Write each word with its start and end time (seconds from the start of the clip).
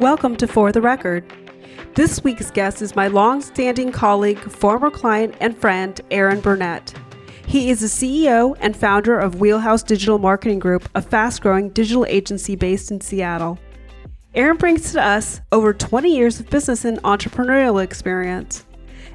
Welcome 0.00 0.36
to 0.36 0.46
For 0.46 0.72
the 0.72 0.82
Record. 0.82 1.24
This 1.94 2.22
week's 2.22 2.50
guest 2.50 2.82
is 2.82 2.94
my 2.94 3.08
long 3.08 3.40
standing 3.40 3.90
colleague, 3.90 4.38
former 4.38 4.90
client, 4.90 5.34
and 5.40 5.56
friend, 5.56 5.98
Aaron 6.10 6.40
Burnett. 6.40 6.92
He 7.46 7.70
is 7.70 7.80
the 7.80 7.86
CEO 7.86 8.54
and 8.60 8.76
founder 8.76 9.18
of 9.18 9.40
Wheelhouse 9.40 9.82
Digital 9.82 10.18
Marketing 10.18 10.58
Group, 10.58 10.86
a 10.94 11.00
fast 11.00 11.40
growing 11.40 11.70
digital 11.70 12.04
agency 12.10 12.56
based 12.56 12.90
in 12.90 13.00
Seattle. 13.00 13.58
Aaron 14.34 14.58
brings 14.58 14.92
to 14.92 15.02
us 15.02 15.40
over 15.50 15.72
20 15.72 16.14
years 16.14 16.40
of 16.40 16.50
business 16.50 16.84
and 16.84 17.02
entrepreneurial 17.02 17.82
experience. 17.82 18.66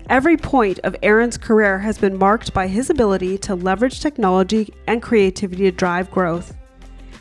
Every 0.09 0.35
point 0.35 0.79
of 0.83 0.95
Aaron's 1.03 1.37
career 1.37 1.77
has 1.77 1.99
been 1.99 2.17
marked 2.17 2.55
by 2.55 2.65
his 2.65 2.89
ability 2.89 3.37
to 3.37 3.53
leverage 3.53 3.99
technology 3.99 4.73
and 4.87 4.99
creativity 4.99 5.65
to 5.65 5.71
drive 5.71 6.09
growth. 6.09 6.55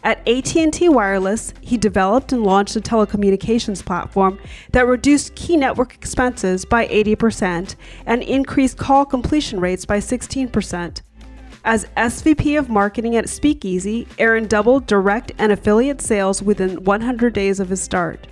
At 0.03 0.27
AT&T 0.27 0.89
Wireless, 0.89 1.53
he 1.61 1.77
developed 1.77 2.33
and 2.33 2.43
launched 2.43 2.75
a 2.77 2.81
telecommunications 2.81 3.85
platform 3.85 4.39
that 4.73 4.87
reduced 4.87 5.35
key 5.35 5.57
network 5.57 5.95
expenses 5.95 6.65
by 6.65 6.87
80% 6.89 7.77
and 8.07 8.23
increased 8.23 8.79
call 8.79 9.05
completion 9.05 9.61
rates 9.61 9.85
by 9.85 9.99
16%. 9.99 11.03
As 11.63 11.85
SVP 11.97 12.59
of 12.59 12.71
Marketing 12.71 13.17
at 13.17 13.29
Speakeasy, 13.29 14.09
Aaron 14.19 14.47
doubled 14.47 14.87
direct 14.87 15.33
and 15.37 15.53
affiliate 15.53 16.01
sales 16.01 16.43
within 16.43 16.85
100 16.85 17.35
days 17.35 17.61
of 17.61 17.69
his 17.69 17.83
start. 17.83 18.27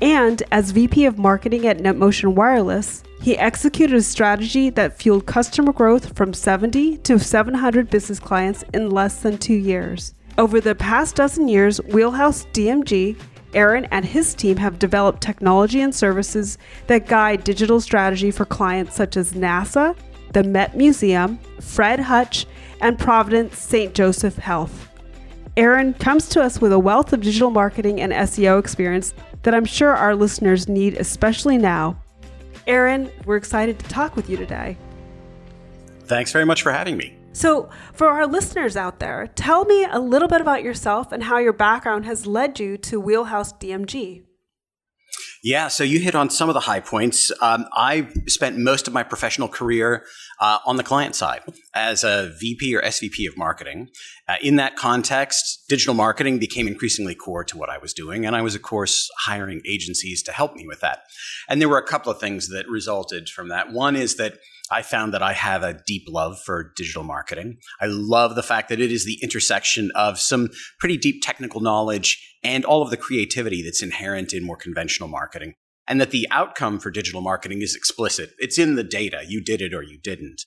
And 0.00 0.42
as 0.50 0.70
VP 0.70 1.04
of 1.04 1.18
Marketing 1.18 1.66
at 1.66 1.78
NetMotion 1.78 2.34
Wireless, 2.34 3.02
he 3.20 3.36
executed 3.38 3.96
a 3.96 4.02
strategy 4.02 4.70
that 4.70 4.98
fueled 4.98 5.26
customer 5.26 5.72
growth 5.72 6.16
from 6.16 6.32
70 6.32 6.98
to 6.98 7.18
700 7.18 7.90
business 7.90 8.18
clients 8.18 8.64
in 8.72 8.90
less 8.90 9.20
than 9.20 9.38
two 9.38 9.54
years. 9.54 10.14
Over 10.36 10.60
the 10.60 10.74
past 10.74 11.14
dozen 11.14 11.46
years, 11.46 11.80
Wheelhouse 11.82 12.46
DMG, 12.46 13.16
Aaron 13.54 13.84
and 13.92 14.04
his 14.04 14.34
team 14.34 14.56
have 14.56 14.80
developed 14.80 15.22
technology 15.22 15.80
and 15.80 15.94
services 15.94 16.58
that 16.88 17.06
guide 17.06 17.44
digital 17.44 17.80
strategy 17.80 18.32
for 18.32 18.44
clients 18.44 18.96
such 18.96 19.16
as 19.16 19.32
NASA, 19.34 19.96
the 20.32 20.42
Met 20.42 20.76
Museum, 20.76 21.38
Fred 21.60 22.00
Hutch, 22.00 22.46
and 22.80 22.98
Providence 22.98 23.56
St. 23.58 23.94
Joseph 23.94 24.36
Health. 24.36 24.88
Aaron 25.56 25.94
comes 25.94 26.28
to 26.30 26.42
us 26.42 26.60
with 26.60 26.72
a 26.72 26.80
wealth 26.80 27.12
of 27.12 27.20
digital 27.20 27.50
marketing 27.50 28.00
and 28.00 28.12
SEO 28.12 28.58
experience 28.58 29.14
that 29.44 29.54
I'm 29.54 29.64
sure 29.64 29.94
our 29.94 30.16
listeners 30.16 30.68
need, 30.68 30.94
especially 30.94 31.58
now. 31.58 31.96
Aaron, 32.66 33.08
we're 33.24 33.36
excited 33.36 33.78
to 33.78 33.88
talk 33.88 34.16
with 34.16 34.28
you 34.28 34.36
today. 34.36 34.76
Thanks 36.06 36.32
very 36.32 36.44
much 36.44 36.62
for 36.62 36.72
having 36.72 36.96
me. 36.96 37.16
So, 37.34 37.68
for 37.92 38.06
our 38.06 38.28
listeners 38.28 38.76
out 38.76 39.00
there, 39.00 39.26
tell 39.34 39.64
me 39.64 39.84
a 39.84 39.98
little 39.98 40.28
bit 40.28 40.40
about 40.40 40.62
yourself 40.62 41.10
and 41.10 41.24
how 41.24 41.38
your 41.38 41.52
background 41.52 42.06
has 42.06 42.28
led 42.28 42.60
you 42.60 42.76
to 42.78 43.00
Wheelhouse 43.00 43.52
DMG. 43.54 44.22
Yeah, 45.42 45.66
so 45.66 45.82
you 45.82 45.98
hit 45.98 46.14
on 46.14 46.30
some 46.30 46.48
of 46.48 46.54
the 46.54 46.60
high 46.60 46.78
points. 46.78 47.32
Um, 47.42 47.66
I 47.74 48.08
spent 48.28 48.56
most 48.56 48.86
of 48.86 48.94
my 48.94 49.02
professional 49.02 49.48
career 49.48 50.06
uh, 50.40 50.60
on 50.64 50.76
the 50.76 50.84
client 50.84 51.16
side 51.16 51.42
as 51.74 52.04
a 52.04 52.32
VP 52.40 52.74
or 52.74 52.80
SVP 52.80 53.28
of 53.28 53.36
marketing. 53.36 53.88
Uh, 54.28 54.36
in 54.40 54.56
that 54.56 54.76
context, 54.76 55.64
digital 55.68 55.92
marketing 55.92 56.38
became 56.38 56.68
increasingly 56.68 57.16
core 57.16 57.44
to 57.44 57.58
what 57.58 57.68
I 57.68 57.78
was 57.78 57.92
doing, 57.92 58.24
and 58.24 58.36
I 58.36 58.42
was, 58.42 58.54
of 58.54 58.62
course, 58.62 59.10
hiring 59.18 59.60
agencies 59.68 60.22
to 60.22 60.32
help 60.32 60.54
me 60.54 60.68
with 60.68 60.80
that. 60.80 61.00
And 61.48 61.60
there 61.60 61.68
were 61.68 61.78
a 61.78 61.86
couple 61.86 62.12
of 62.12 62.20
things 62.20 62.48
that 62.48 62.68
resulted 62.68 63.28
from 63.28 63.48
that. 63.48 63.72
One 63.72 63.96
is 63.96 64.16
that 64.16 64.38
I 64.70 64.82
found 64.82 65.12
that 65.12 65.22
I 65.22 65.34
have 65.34 65.62
a 65.62 65.78
deep 65.86 66.04
love 66.08 66.40
for 66.40 66.72
digital 66.76 67.02
marketing. 67.02 67.58
I 67.80 67.86
love 67.86 68.34
the 68.34 68.42
fact 68.42 68.68
that 68.70 68.80
it 68.80 68.90
is 68.90 69.04
the 69.04 69.18
intersection 69.22 69.90
of 69.94 70.18
some 70.18 70.48
pretty 70.78 70.96
deep 70.96 71.22
technical 71.22 71.60
knowledge 71.60 72.36
and 72.42 72.64
all 72.64 72.82
of 72.82 72.90
the 72.90 72.96
creativity 72.96 73.62
that's 73.62 73.82
inherent 73.82 74.32
in 74.32 74.44
more 74.44 74.56
conventional 74.56 75.08
marketing. 75.08 75.54
And 75.86 76.00
that 76.00 76.12
the 76.12 76.26
outcome 76.30 76.80
for 76.80 76.90
digital 76.90 77.20
marketing 77.20 77.60
is 77.60 77.76
explicit. 77.76 78.30
It's 78.38 78.58
in 78.58 78.74
the 78.74 78.84
data. 78.84 79.22
You 79.28 79.44
did 79.44 79.60
it 79.60 79.74
or 79.74 79.82
you 79.82 79.98
didn't. 80.02 80.42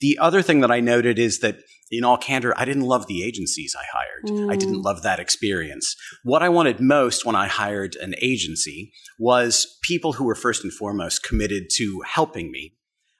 The 0.00 0.18
other 0.20 0.42
thing 0.42 0.60
that 0.60 0.70
I 0.70 0.80
noted 0.80 1.18
is 1.18 1.38
that, 1.38 1.58
in 1.90 2.04
all 2.04 2.16
candor, 2.18 2.52
I 2.56 2.64
didn't 2.64 2.82
love 2.82 3.06
the 3.06 3.22
agencies 3.22 3.76
I 3.78 3.84
hired. 3.92 4.24
Mm. 4.26 4.52
I 4.52 4.56
didn't 4.56 4.80
mm. 4.80 4.84
love 4.84 5.02
that 5.02 5.20
experience. 5.20 5.94
What 6.24 6.42
I 6.42 6.48
wanted 6.48 6.80
most 6.80 7.24
when 7.24 7.36
I 7.36 7.46
hired 7.46 7.94
an 7.96 8.14
agency 8.20 8.92
was 9.18 9.78
people 9.82 10.14
who 10.14 10.24
were 10.24 10.34
first 10.34 10.64
and 10.64 10.72
foremost 10.72 11.22
committed 11.22 11.64
to 11.76 12.02
helping 12.04 12.50
me 12.50 12.74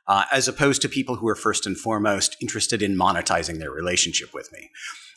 uh, 0.07 0.25
as 0.33 0.49
opposed 0.49 0.83
to 0.83 0.89
people 0.89 1.17
who 1.17 1.29
are 1.29 1.35
first 1.35 1.67
and 1.67 1.77
foremost 1.79 2.37
interested 2.41 2.83
in 2.83 2.97
monetizing 2.97 3.59
their 3.59 3.71
relationship 3.71 4.35
with 4.35 4.53
me. 4.53 4.71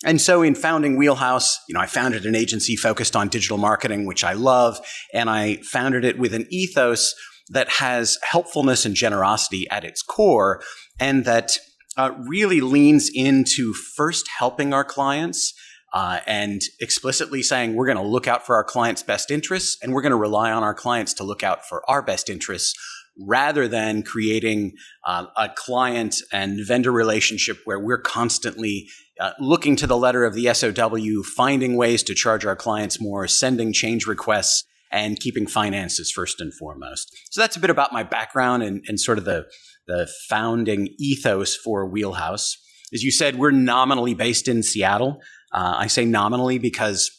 And 0.03 0.22
so 0.22 0.41
in 0.41 0.56
founding 0.56 0.97
Wheelhouse, 0.97 1.57
you 1.68 1.73
know, 1.73 1.79
I 1.79 1.88
founded 1.88 2.25
an 2.25 2.35
agency 2.35 2.75
focused 2.75 3.16
on 3.16 3.28
digital 3.28 3.57
marketing, 3.57 4.06
which 4.06 4.23
I 4.23 4.34
love, 4.34 4.79
and 5.13 5.29
I 5.29 5.57
founded 5.57 6.06
it 6.06 6.19
with 6.19 6.34
an 6.34 6.47
ethos 6.50 7.16
that 7.50 7.69
has 7.69 8.18
helpfulness 8.23 8.85
and 8.85 8.96
generosity 8.96 9.68
at 9.69 9.84
its 9.84 10.01
core 10.01 10.62
and 11.00 11.25
that 11.25 11.57
uh, 11.97 12.12
really 12.28 12.62
leans 12.62 13.09
into 13.13 13.73
first 13.73 14.28
helping 14.38 14.73
our 14.73 14.84
clients 14.84 15.53
uh, 15.94 16.19
and 16.28 16.62
explicitly 16.81 17.41
saying 17.41 17.73
we're 17.73 17.85
going 17.85 17.97
to 17.97 18.03
look 18.03 18.28
out 18.28 18.46
for 18.46 18.56
our 18.56 18.63
clients' 18.63 19.02
best 19.02 19.31
interests 19.31 19.78
and 19.81 19.94
we're 19.94 20.02
going 20.02 20.12
to 20.12 20.17
rely 20.17 20.52
on 20.52 20.62
our 20.62 20.73
clients 20.73 21.13
to 21.13 21.23
look 21.23 21.41
out 21.41 21.66
for 21.66 21.90
our 21.90 22.02
best 22.02 22.29
interests 22.29 22.73
rather 23.20 23.68
than 23.68 24.03
creating 24.03 24.74
uh, 25.06 25.26
a 25.38 25.50
client 25.50 26.16
and 26.31 26.59
vendor 26.66 26.92
relationship 26.92 27.58
where 27.66 27.80
we're 27.80 28.02
constantly 28.02 28.88
uh, 29.20 29.31
looking 29.40 29.76
to 29.78 29.88
the 29.88 29.98
letter 29.98 30.26
of 30.26 30.34
the 30.34 30.53
SOW, 30.53 31.24
finding 31.24 31.78
ways 31.78 32.03
to 32.03 32.14
charge 32.14 32.46
our 32.46 32.56
clients 32.56 33.00
more, 33.00 33.28
sending 33.28 33.72
change 33.72 34.06
requests, 34.06 34.66
and 34.92 35.20
keeping 35.20 35.48
finances 35.48 36.12
first 36.12 36.40
and 36.40 36.53
foremost. 36.53 37.16
So 37.31 37.42
that's 37.42 37.56
a 37.56 37.59
bit 37.59 37.70
about 37.70 37.92
my 37.92 38.03
background 38.03 38.64
and, 38.64 38.84
and 38.88 39.00
sort 39.00 39.18
of 39.18 39.26
the, 39.26 39.46
the 39.88 40.09
founding 40.30 40.90
ethos 41.00 41.56
for 41.56 41.86
Wheelhouse. 41.86 42.58
As 42.94 43.03
you 43.03 43.12
said, 43.12 43.38
we're 43.38 43.52
nominally 43.52 44.14
based 44.14 44.47
in 44.47 44.64
Seattle. 44.64 45.20
Uh, 45.52 45.76
I 45.78 45.88
say 45.88 46.06
nominally 46.06 46.59
because 46.59 47.12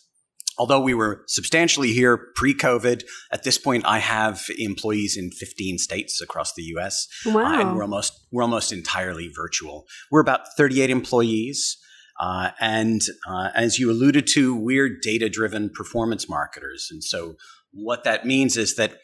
although 0.58 0.80
we 0.80 0.94
were 0.94 1.22
substantially 1.26 1.92
here 1.92 2.16
pre-COVID, 2.34 3.04
at 3.32 3.42
this 3.42 3.58
point 3.58 3.84
I 3.86 3.98
have 3.98 4.44
employees 4.58 5.16
in 5.16 5.30
15 5.30 5.78
states 5.78 6.20
across 6.20 6.54
the 6.54 6.62
U.S. 6.62 7.06
Wow. 7.24 7.44
Uh, 7.44 7.60
and 7.60 7.76
we're 7.76 7.82
almost 7.82 8.26
we're 8.32 8.42
almost 8.42 8.72
entirely 8.72 9.28
virtual. 9.28 9.86
We're 10.10 10.20
about 10.20 10.56
38 10.56 10.90
employees. 10.90 11.78
Uh, 12.18 12.50
and 12.60 13.02
uh, 13.28 13.50
as 13.54 13.78
you 13.78 13.90
alluded 13.90 14.26
to, 14.26 14.56
we're 14.56 14.88
data 14.88 15.28
driven 15.28 15.68
performance 15.68 16.28
marketers. 16.28 16.88
And 16.90 17.04
so, 17.04 17.36
what 17.72 18.04
that 18.04 18.24
means 18.24 18.56
is 18.56 18.76
that 18.76 19.00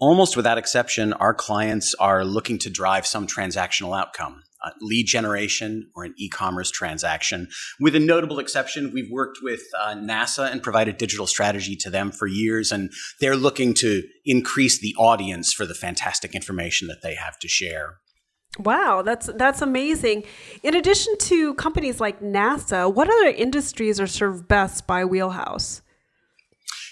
almost 0.00 0.36
without 0.36 0.58
exception, 0.58 1.12
our 1.14 1.32
clients 1.32 1.94
are 1.94 2.24
looking 2.24 2.58
to 2.58 2.70
drive 2.70 3.06
some 3.06 3.26
transactional 3.26 3.96
outcome 3.96 4.42
lead 4.80 5.06
generation 5.06 5.90
or 5.94 6.04
an 6.04 6.14
e-commerce 6.18 6.70
transaction. 6.70 7.48
With 7.80 7.94
a 7.94 8.00
notable 8.00 8.38
exception, 8.38 8.92
we've 8.92 9.10
worked 9.10 9.38
with 9.42 9.62
uh, 9.80 9.94
NASA 9.94 10.50
and 10.50 10.62
provided 10.62 10.98
digital 10.98 11.26
strategy 11.26 11.76
to 11.76 11.90
them 11.90 12.12
for 12.12 12.26
years, 12.26 12.72
and 12.72 12.92
they're 13.20 13.36
looking 13.36 13.74
to 13.74 14.02
increase 14.24 14.80
the 14.80 14.94
audience 14.98 15.52
for 15.52 15.66
the 15.66 15.74
fantastic 15.74 16.34
information 16.34 16.88
that 16.88 17.02
they 17.02 17.14
have 17.14 17.38
to 17.40 17.48
share. 17.48 17.98
Wow, 18.58 19.02
that's 19.02 19.26
that's 19.36 19.60
amazing. 19.60 20.24
In 20.62 20.74
addition 20.74 21.16
to 21.18 21.54
companies 21.54 22.00
like 22.00 22.20
NASA, 22.20 22.92
what 22.92 23.08
other 23.08 23.28
industries 23.28 24.00
are 24.00 24.06
served 24.06 24.48
best 24.48 24.86
by 24.86 25.04
Wheelhouse? 25.04 25.82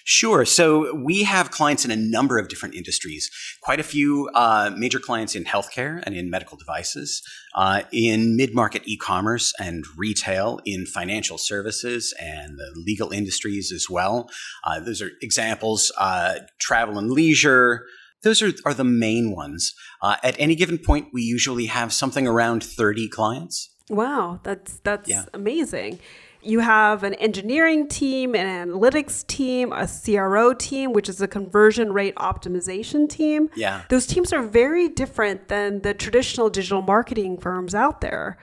Sure. 0.06 0.44
So 0.44 0.94
we 0.94 1.22
have 1.22 1.50
clients 1.50 1.86
in 1.86 1.90
a 1.90 1.96
number 1.96 2.38
of 2.38 2.48
different 2.48 2.74
industries. 2.74 3.30
Quite 3.62 3.80
a 3.80 3.82
few 3.82 4.28
uh, 4.34 4.70
major 4.76 4.98
clients 4.98 5.34
in 5.34 5.44
healthcare 5.44 6.02
and 6.04 6.14
in 6.14 6.28
medical 6.28 6.58
devices, 6.58 7.22
uh, 7.54 7.82
in 7.90 8.36
mid-market 8.36 8.82
e-commerce 8.84 9.54
and 9.58 9.86
retail, 9.96 10.60
in 10.66 10.84
financial 10.84 11.38
services 11.38 12.12
and 12.20 12.58
the 12.58 12.70
legal 12.84 13.12
industries 13.12 13.72
as 13.72 13.86
well. 13.88 14.28
Uh, 14.62 14.78
those 14.78 15.00
are 15.00 15.10
examples. 15.22 15.90
Uh, 15.96 16.34
travel 16.60 16.98
and 16.98 17.10
leisure. 17.10 17.86
Those 18.22 18.42
are, 18.42 18.52
are 18.66 18.74
the 18.74 18.84
main 18.84 19.34
ones. 19.34 19.72
Uh, 20.02 20.16
at 20.22 20.36
any 20.38 20.54
given 20.54 20.76
point, 20.76 21.08
we 21.14 21.22
usually 21.22 21.66
have 21.66 21.94
something 21.94 22.26
around 22.26 22.62
30 22.62 23.08
clients. 23.08 23.70
Wow, 23.88 24.40
that's 24.42 24.78
that's 24.78 25.08
yeah. 25.08 25.24
amazing 25.34 25.98
you 26.44 26.60
have 26.60 27.02
an 27.02 27.14
engineering 27.14 27.88
team, 27.88 28.34
an 28.34 28.68
analytics 28.68 29.26
team, 29.26 29.72
a 29.72 29.86
CRO 29.86 30.54
team, 30.54 30.92
which 30.92 31.08
is 31.08 31.20
a 31.20 31.28
conversion 31.28 31.92
rate 31.92 32.14
optimization 32.16 33.08
team. 33.08 33.48
Yeah. 33.56 33.82
Those 33.88 34.06
teams 34.06 34.32
are 34.32 34.42
very 34.42 34.88
different 34.88 35.48
than 35.48 35.82
the 35.82 35.94
traditional 35.94 36.50
digital 36.50 36.82
marketing 36.82 37.38
firms 37.38 37.74
out 37.74 38.00
there. 38.00 38.38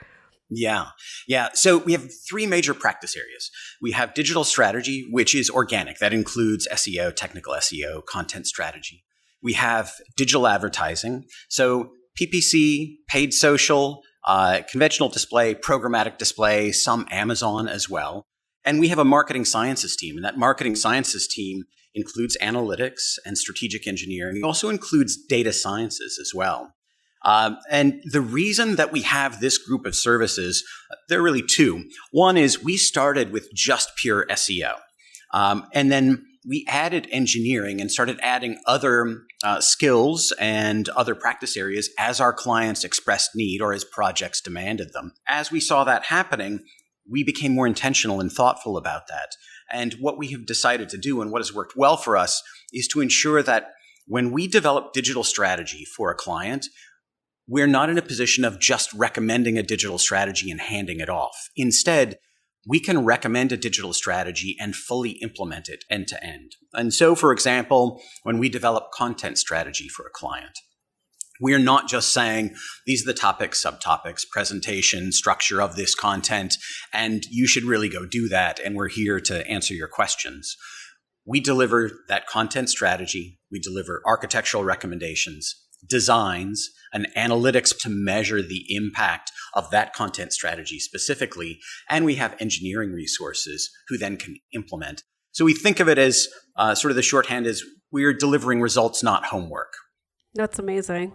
Yeah. 0.49 0.87
Yeah. 1.27 1.49
So 1.53 1.77
we 1.77 1.93
have 1.93 2.09
three 2.29 2.45
major 2.45 2.73
practice 2.73 3.15
areas. 3.15 3.49
We 3.81 3.91
have 3.91 4.13
digital 4.13 4.43
strategy, 4.43 5.07
which 5.09 5.33
is 5.33 5.49
organic. 5.49 5.99
That 5.99 6.13
includes 6.13 6.67
SEO, 6.71 7.15
technical 7.15 7.53
SEO, 7.53 8.05
content 8.05 8.47
strategy. 8.47 9.05
We 9.41 9.53
have 9.53 9.93
digital 10.17 10.47
advertising. 10.47 11.25
So 11.49 11.91
PPC, 12.19 12.97
paid 13.07 13.33
social, 13.33 14.01
uh, 14.25 14.61
conventional 14.69 15.09
display, 15.09 15.55
programmatic 15.55 16.17
display, 16.17 16.71
some 16.71 17.07
Amazon 17.11 17.67
as 17.67 17.89
well. 17.89 18.25
And 18.63 18.79
we 18.79 18.89
have 18.89 18.99
a 18.99 19.05
marketing 19.05 19.45
sciences 19.45 19.95
team, 19.95 20.15
and 20.15 20.25
that 20.25 20.37
marketing 20.37 20.75
sciences 20.75 21.27
team 21.27 21.63
includes 21.95 22.37
analytics 22.41 23.17
and 23.25 23.37
strategic 23.37 23.87
engineering. 23.87 24.37
It 24.37 24.43
also 24.43 24.69
includes 24.69 25.17
data 25.17 25.51
sciences 25.51 26.19
as 26.21 26.31
well. 26.33 26.73
Um, 27.23 27.57
and 27.69 28.01
the 28.05 28.21
reason 28.21 28.77
that 28.77 28.91
we 28.91 29.01
have 29.01 29.39
this 29.39 29.57
group 29.57 29.85
of 29.85 29.95
services, 29.95 30.63
there 31.07 31.19
are 31.19 31.23
really 31.23 31.43
two. 31.43 31.85
One 32.11 32.37
is 32.37 32.63
we 32.63 32.77
started 32.77 33.31
with 33.31 33.51
just 33.53 33.91
pure 33.95 34.25
SEO. 34.27 34.73
Um, 35.33 35.67
and 35.73 35.91
then 35.91 36.25
we 36.47 36.65
added 36.67 37.07
engineering 37.11 37.79
and 37.79 37.91
started 37.91 38.19
adding 38.21 38.59
other 38.65 39.23
uh, 39.43 39.61
skills 39.61 40.33
and 40.39 40.89
other 40.89 41.13
practice 41.13 41.55
areas 41.55 41.89
as 41.99 42.19
our 42.19 42.33
clients 42.33 42.83
expressed 42.83 43.31
need 43.35 43.61
or 43.61 43.73
as 43.73 43.83
projects 43.83 44.41
demanded 44.41 44.91
them. 44.93 45.13
As 45.27 45.51
we 45.51 45.59
saw 45.59 45.83
that 45.83 46.05
happening, 46.05 46.61
we 47.09 47.23
became 47.23 47.53
more 47.53 47.67
intentional 47.67 48.19
and 48.19 48.31
thoughtful 48.31 48.77
about 48.77 49.07
that. 49.07 49.35
And 49.71 49.93
what 49.99 50.17
we 50.17 50.29
have 50.29 50.45
decided 50.45 50.89
to 50.89 50.97
do 50.97 51.21
and 51.21 51.31
what 51.31 51.39
has 51.39 51.53
worked 51.53 51.75
well 51.77 51.97
for 51.97 52.17
us 52.17 52.41
is 52.73 52.87
to 52.89 53.01
ensure 53.01 53.43
that 53.43 53.71
when 54.07 54.31
we 54.31 54.47
develop 54.47 54.93
digital 54.93 55.23
strategy 55.23 55.85
for 55.85 56.11
a 56.11 56.15
client, 56.15 56.67
we're 57.47 57.67
not 57.67 57.89
in 57.89 57.97
a 57.97 58.03
position 58.03 58.43
of 58.43 58.59
just 58.59 58.91
recommending 58.93 59.57
a 59.57 59.63
digital 59.63 59.97
strategy 59.97 60.49
and 60.51 60.59
handing 60.59 60.99
it 60.99 61.09
off. 61.09 61.49
Instead, 61.55 62.17
we 62.67 62.79
can 62.79 63.05
recommend 63.05 63.51
a 63.51 63.57
digital 63.57 63.93
strategy 63.93 64.55
and 64.59 64.75
fully 64.75 65.11
implement 65.21 65.67
it 65.67 65.83
end 65.89 66.07
to 66.07 66.23
end. 66.23 66.55
And 66.73 66.93
so, 66.93 67.15
for 67.15 67.31
example, 67.31 68.01
when 68.23 68.37
we 68.37 68.49
develop 68.49 68.91
content 68.93 69.37
strategy 69.37 69.87
for 69.87 70.05
a 70.05 70.11
client, 70.11 70.59
we're 71.41 71.57
not 71.57 71.89
just 71.89 72.13
saying 72.13 72.53
these 72.85 73.03
are 73.03 73.11
the 73.11 73.17
topics, 73.17 73.63
subtopics, 73.63 74.29
presentation, 74.29 75.11
structure 75.11 75.59
of 75.59 75.75
this 75.75 75.95
content, 75.95 76.55
and 76.93 77.23
you 77.31 77.47
should 77.47 77.63
really 77.63 77.89
go 77.89 78.05
do 78.05 78.29
that, 78.29 78.59
and 78.59 78.75
we're 78.75 78.89
here 78.89 79.19
to 79.21 79.47
answer 79.47 79.73
your 79.73 79.87
questions. 79.87 80.55
We 81.25 81.39
deliver 81.39 81.89
that 82.09 82.27
content 82.27 82.69
strategy, 82.69 83.39
we 83.51 83.59
deliver 83.59 84.03
architectural 84.05 84.63
recommendations, 84.63 85.55
designs, 85.87 86.69
and 86.93 87.07
analytics 87.17 87.77
to 87.79 87.89
measure 87.89 88.41
the 88.41 88.65
impact 88.69 89.31
of 89.53 89.69
that 89.71 89.93
content 89.93 90.33
strategy 90.33 90.79
specifically. 90.79 91.59
And 91.89 92.05
we 92.05 92.15
have 92.15 92.35
engineering 92.39 92.91
resources 92.91 93.69
who 93.87 93.97
then 93.97 94.17
can 94.17 94.35
implement. 94.53 95.03
So 95.31 95.45
we 95.45 95.53
think 95.53 95.79
of 95.79 95.87
it 95.87 95.97
as 95.97 96.27
uh, 96.57 96.75
sort 96.75 96.91
of 96.91 96.95
the 96.95 97.01
shorthand 97.01 97.47
is 97.47 97.65
we're 97.91 98.13
delivering 98.13 98.61
results, 98.61 99.03
not 99.03 99.25
homework. 99.25 99.73
That's 100.33 100.59
amazing. 100.59 101.13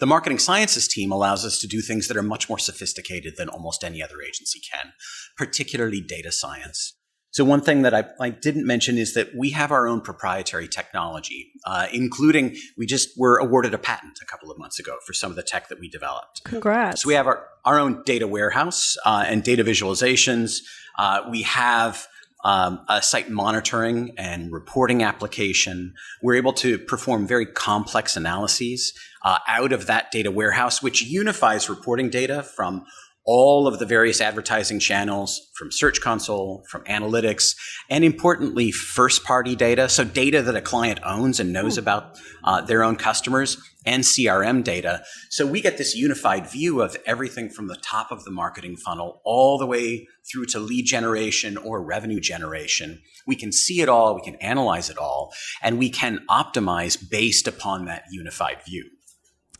The 0.00 0.06
marketing 0.06 0.38
sciences 0.38 0.86
team 0.86 1.10
allows 1.10 1.44
us 1.44 1.58
to 1.58 1.66
do 1.66 1.80
things 1.80 2.06
that 2.06 2.16
are 2.16 2.22
much 2.22 2.48
more 2.48 2.58
sophisticated 2.58 3.34
than 3.36 3.48
almost 3.48 3.82
any 3.82 4.00
other 4.00 4.22
agency 4.22 4.60
can, 4.72 4.92
particularly 5.36 6.00
data 6.00 6.30
science. 6.30 6.97
So 7.30 7.44
one 7.44 7.60
thing 7.60 7.82
that 7.82 7.94
I, 7.94 8.04
I, 8.20 8.30
didn't 8.30 8.66
mention 8.66 8.96
is 8.96 9.14
that 9.14 9.34
we 9.34 9.50
have 9.50 9.70
our 9.70 9.86
own 9.86 10.00
proprietary 10.00 10.66
technology, 10.66 11.52
uh, 11.66 11.86
including 11.92 12.56
we 12.76 12.86
just 12.86 13.18
were 13.18 13.38
awarded 13.38 13.74
a 13.74 13.78
patent 13.78 14.18
a 14.22 14.24
couple 14.24 14.50
of 14.50 14.58
months 14.58 14.78
ago 14.78 14.96
for 15.06 15.12
some 15.12 15.30
of 15.30 15.36
the 15.36 15.42
tech 15.42 15.68
that 15.68 15.78
we 15.78 15.88
developed. 15.88 16.42
Congrats! 16.44 17.02
So 17.02 17.08
we 17.08 17.14
have 17.14 17.26
our, 17.26 17.46
our 17.64 17.78
own 17.78 18.02
data 18.04 18.26
warehouse 18.26 18.96
uh, 19.04 19.24
and 19.26 19.42
data 19.42 19.62
visualizations. 19.62 20.62
Uh, 20.98 21.22
we 21.30 21.42
have 21.42 22.08
um, 22.44 22.84
a 22.88 23.02
site 23.02 23.30
monitoring 23.30 24.14
and 24.16 24.52
reporting 24.52 25.02
application. 25.02 25.94
We're 26.22 26.36
able 26.36 26.52
to 26.54 26.78
perform 26.78 27.26
very 27.26 27.46
complex 27.46 28.16
analyses 28.16 28.94
uh, 29.22 29.38
out 29.48 29.72
of 29.72 29.86
that 29.86 30.10
data 30.10 30.30
warehouse, 30.30 30.82
which 30.82 31.02
unifies 31.02 31.68
reporting 31.68 32.10
data 32.10 32.42
from 32.42 32.84
all 33.30 33.66
of 33.66 33.78
the 33.78 33.84
various 33.84 34.22
advertising 34.22 34.80
channels 34.80 35.50
from 35.54 35.70
Search 35.70 36.00
Console, 36.00 36.64
from 36.70 36.82
analytics, 36.84 37.54
and 37.90 38.02
importantly, 38.02 38.72
first 38.72 39.22
party 39.22 39.54
data. 39.54 39.86
So, 39.90 40.02
data 40.02 40.40
that 40.40 40.56
a 40.56 40.62
client 40.62 40.98
owns 41.04 41.38
and 41.38 41.52
knows 41.52 41.74
hmm. 41.74 41.80
about 41.80 42.18
uh, 42.42 42.62
their 42.62 42.82
own 42.82 42.96
customers, 42.96 43.58
and 43.84 44.02
CRM 44.02 44.64
data. 44.64 45.02
So, 45.28 45.46
we 45.46 45.60
get 45.60 45.76
this 45.76 45.94
unified 45.94 46.50
view 46.50 46.80
of 46.80 46.96
everything 47.04 47.50
from 47.50 47.68
the 47.68 47.76
top 47.76 48.10
of 48.10 48.24
the 48.24 48.30
marketing 48.30 48.78
funnel 48.78 49.20
all 49.24 49.58
the 49.58 49.66
way 49.66 50.08
through 50.32 50.46
to 50.46 50.58
lead 50.58 50.86
generation 50.86 51.58
or 51.58 51.84
revenue 51.84 52.20
generation. 52.20 53.02
We 53.26 53.36
can 53.36 53.52
see 53.52 53.82
it 53.82 53.90
all, 53.90 54.14
we 54.14 54.22
can 54.22 54.36
analyze 54.36 54.88
it 54.88 54.96
all, 54.96 55.34
and 55.60 55.78
we 55.78 55.90
can 55.90 56.20
optimize 56.30 56.98
based 57.10 57.46
upon 57.46 57.84
that 57.84 58.04
unified 58.10 58.62
view. 58.66 58.88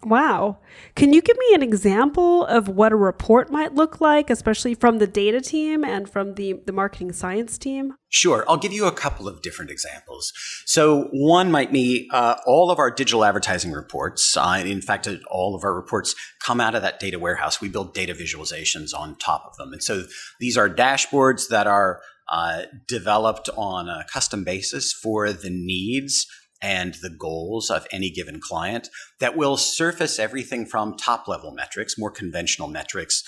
Wow. 0.04 0.58
Can 0.94 1.12
you 1.12 1.20
give 1.20 1.36
me 1.36 1.54
an 1.54 1.62
example 1.62 2.44
of 2.46 2.68
what 2.68 2.92
a 2.92 2.96
report 2.96 3.50
might 3.50 3.74
look 3.74 4.00
like, 4.00 4.30
especially 4.30 4.74
from 4.74 4.98
the 4.98 5.08
data 5.08 5.40
team 5.40 5.84
and 5.84 6.08
from 6.08 6.34
the, 6.34 6.60
the 6.66 6.72
marketing 6.72 7.10
science 7.10 7.58
team? 7.58 7.94
Sure. 8.08 8.44
I'll 8.48 8.58
give 8.58 8.72
you 8.72 8.86
a 8.86 8.92
couple 8.92 9.26
of 9.26 9.42
different 9.42 9.72
examples. 9.72 10.32
So, 10.66 11.08
one 11.12 11.50
might 11.50 11.72
be 11.72 12.08
uh, 12.12 12.36
all 12.46 12.70
of 12.70 12.78
our 12.78 12.92
digital 12.92 13.24
advertising 13.24 13.72
reports. 13.72 14.36
Uh, 14.36 14.62
in 14.64 14.80
fact, 14.80 15.08
all 15.30 15.56
of 15.56 15.64
our 15.64 15.74
reports 15.74 16.14
come 16.40 16.60
out 16.60 16.76
of 16.76 16.82
that 16.82 17.00
data 17.00 17.18
warehouse. 17.18 17.60
We 17.60 17.68
build 17.68 17.92
data 17.92 18.14
visualizations 18.14 18.94
on 18.96 19.16
top 19.16 19.46
of 19.50 19.56
them. 19.56 19.72
And 19.72 19.82
so, 19.82 20.04
these 20.38 20.56
are 20.56 20.70
dashboards 20.70 21.48
that 21.48 21.66
are 21.66 22.00
uh, 22.28 22.62
developed 22.86 23.48
on 23.56 23.88
a 23.88 24.06
custom 24.12 24.44
basis 24.44 24.92
for 24.92 25.32
the 25.32 25.50
needs 25.50 26.26
and 26.60 26.94
the 27.02 27.10
goals 27.10 27.70
of 27.70 27.87
any 27.93 28.10
given 28.10 28.40
client 28.40 28.88
that 29.20 29.37
will 29.37 29.56
surface 29.56 30.19
everything 30.19 30.66
from 30.66 30.96
top 30.96 31.28
level 31.28 31.52
metrics, 31.52 31.99
more 31.99 32.10
conventional 32.10 32.69
metrics. 32.69 33.22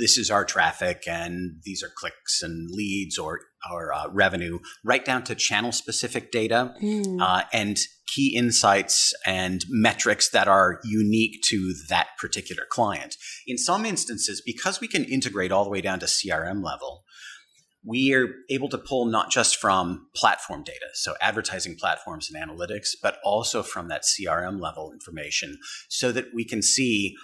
This 0.00 0.18
is 0.18 0.30
our 0.30 0.44
traffic, 0.44 1.04
and 1.06 1.60
these 1.64 1.82
are 1.82 1.90
clicks 1.96 2.42
and 2.42 2.68
leads 2.72 3.18
or, 3.18 3.40
or 3.70 3.92
uh, 3.92 4.08
revenue, 4.08 4.58
right 4.84 5.04
down 5.04 5.22
to 5.24 5.34
channel 5.34 5.70
specific 5.70 6.32
data 6.32 6.74
mm. 6.82 7.20
uh, 7.20 7.44
and 7.52 7.78
key 8.06 8.34
insights 8.36 9.12
and 9.24 9.64
metrics 9.68 10.28
that 10.30 10.48
are 10.48 10.80
unique 10.84 11.40
to 11.50 11.74
that 11.88 12.08
particular 12.20 12.64
client. 12.68 13.16
In 13.46 13.56
some 13.56 13.86
instances, 13.86 14.42
because 14.44 14.80
we 14.80 14.88
can 14.88 15.04
integrate 15.04 15.52
all 15.52 15.64
the 15.64 15.70
way 15.70 15.80
down 15.80 16.00
to 16.00 16.06
CRM 16.06 16.62
level, 16.62 17.03
we 17.86 18.14
are 18.14 18.28
able 18.50 18.68
to 18.70 18.78
pull 18.78 19.06
not 19.06 19.30
just 19.30 19.56
from 19.56 20.08
platform 20.14 20.62
data, 20.62 20.86
so 20.94 21.14
advertising 21.20 21.76
platforms 21.76 22.30
and 22.30 22.50
analytics, 22.50 22.90
but 23.02 23.18
also 23.24 23.62
from 23.62 23.88
that 23.88 24.02
CRM 24.02 24.60
level 24.60 24.92
information 24.92 25.58
so 25.88 26.10
that 26.10 26.26
we 26.34 26.44
can 26.44 26.62
see 26.62 27.14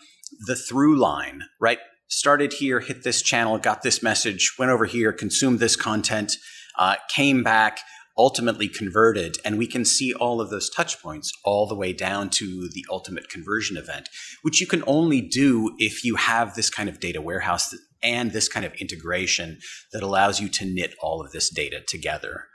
the 0.47 0.57
through 0.57 0.97
line, 0.97 1.43
right? 1.61 1.79
Started 2.09 2.53
here, 2.53 2.81
hit 2.81 3.05
this 3.05 3.23
channel, 3.23 3.59
got 3.59 3.83
this 3.83 4.03
message, 4.03 4.55
went 4.59 4.71
over 4.71 4.85
here, 4.85 5.13
consumed 5.13 5.61
this 5.61 5.77
content, 5.77 6.37
uh, 6.79 6.97
came 7.09 7.43
back, 7.43 7.81
ultimately 8.19 8.69
converted. 8.69 9.39
And 9.45 9.57
we 9.57 9.67
can 9.67 9.85
see 9.85 10.13
all 10.13 10.41
of 10.41 10.51
those 10.51 10.69
touch 10.69 11.01
points 11.01 11.33
all 11.45 11.67
the 11.67 11.75
way 11.75 11.93
down 11.93 12.29
to 12.31 12.69
the 12.73 12.85
ultimate 12.91 13.29
conversion 13.29 13.77
event, 13.77 14.09
which 14.43 14.61
you 14.61 14.67
can 14.67 14.85
only 14.87 15.21
do 15.23 15.75
if 15.79 16.05
you 16.05 16.17
have 16.17 16.55
this 16.55 16.69
kind 16.69 16.89
of 16.89 17.01
data 17.01 17.21
warehouse 17.21 17.75
and 18.03 18.33
this 18.33 18.49
kind 18.49 18.65
of 18.67 18.73
integration 18.75 19.59
that 19.93 20.03
allows 20.03 20.41
you 20.41 20.49
to 20.49 20.65
knit 20.65 20.95
all 21.01 21.21
of 21.21 21.33
this 21.33 21.51
data 21.51 21.81
together. 21.87 22.47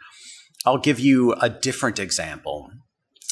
I'll 0.65 0.77
give 0.77 0.99
you 0.99 1.33
a 1.33 1.49
different 1.49 1.99
example. 1.99 2.71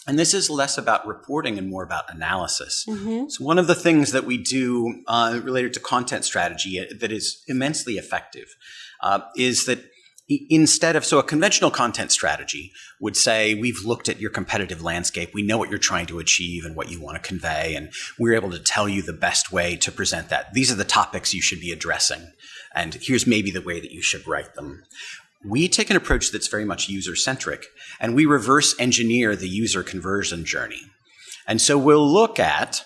And 0.05 0.19
this 0.19 0.33
is 0.33 0.49
less 0.49 0.77
about 0.77 1.07
reporting 1.07 1.57
and 1.57 1.69
more 1.69 1.83
about 1.83 2.13
analysis. 2.13 2.85
Mm-hmm. 2.87 3.29
So, 3.29 3.43
one 3.43 3.57
of 3.57 3.67
the 3.67 3.75
things 3.75 4.11
that 4.11 4.25
we 4.25 4.37
do 4.37 5.01
uh, 5.07 5.39
related 5.41 5.73
to 5.73 5.79
content 5.79 6.25
strategy 6.25 6.85
that 6.99 7.11
is 7.11 7.41
immensely 7.47 7.93
effective 7.93 8.47
uh, 9.01 9.21
is 9.37 9.65
that 9.65 9.79
instead 10.27 10.95
of 10.95 11.03
so 11.03 11.19
a 11.19 11.23
conventional 11.23 11.69
content 11.69 12.11
strategy 12.11 12.71
would 13.01 13.15
say 13.17 13.53
we've 13.55 13.83
looked 13.83 14.07
at 14.07 14.19
your 14.19 14.29
competitive 14.29 14.81
landscape. 14.81 15.31
We 15.33 15.43
know 15.43 15.57
what 15.57 15.69
you're 15.69 15.79
trying 15.79 16.05
to 16.07 16.19
achieve 16.19 16.63
and 16.63 16.75
what 16.75 16.89
you 16.89 17.01
want 17.01 17.21
to 17.21 17.27
convey 17.27 17.75
and 17.75 17.91
we're 18.17 18.35
able 18.35 18.51
to 18.51 18.59
tell 18.59 18.87
you 18.87 19.01
the 19.01 19.13
best 19.13 19.51
way 19.51 19.75
to 19.77 19.91
present 19.91 20.29
that. 20.29 20.53
These 20.53 20.71
are 20.71 20.75
the 20.75 20.85
topics 20.85 21.33
you 21.33 21.41
should 21.41 21.59
be 21.59 21.71
addressing 21.71 22.31
and 22.73 22.95
here's 22.95 23.27
maybe 23.27 23.51
the 23.51 23.61
way 23.61 23.79
that 23.79 23.91
you 23.91 24.01
should 24.01 24.25
write 24.27 24.53
them. 24.55 24.83
We 25.45 25.67
take 25.67 25.89
an 25.89 25.97
approach 25.97 26.31
that's 26.31 26.47
very 26.47 26.65
much 26.65 26.87
user 26.87 27.15
centric 27.15 27.65
and 27.99 28.15
we 28.15 28.25
reverse 28.25 28.75
engineer 28.79 29.35
the 29.35 29.49
user 29.49 29.83
conversion 29.83 30.45
journey. 30.45 30.81
And 31.45 31.61
so 31.61 31.77
we'll 31.77 32.07
look 32.07 32.39
at 32.39 32.85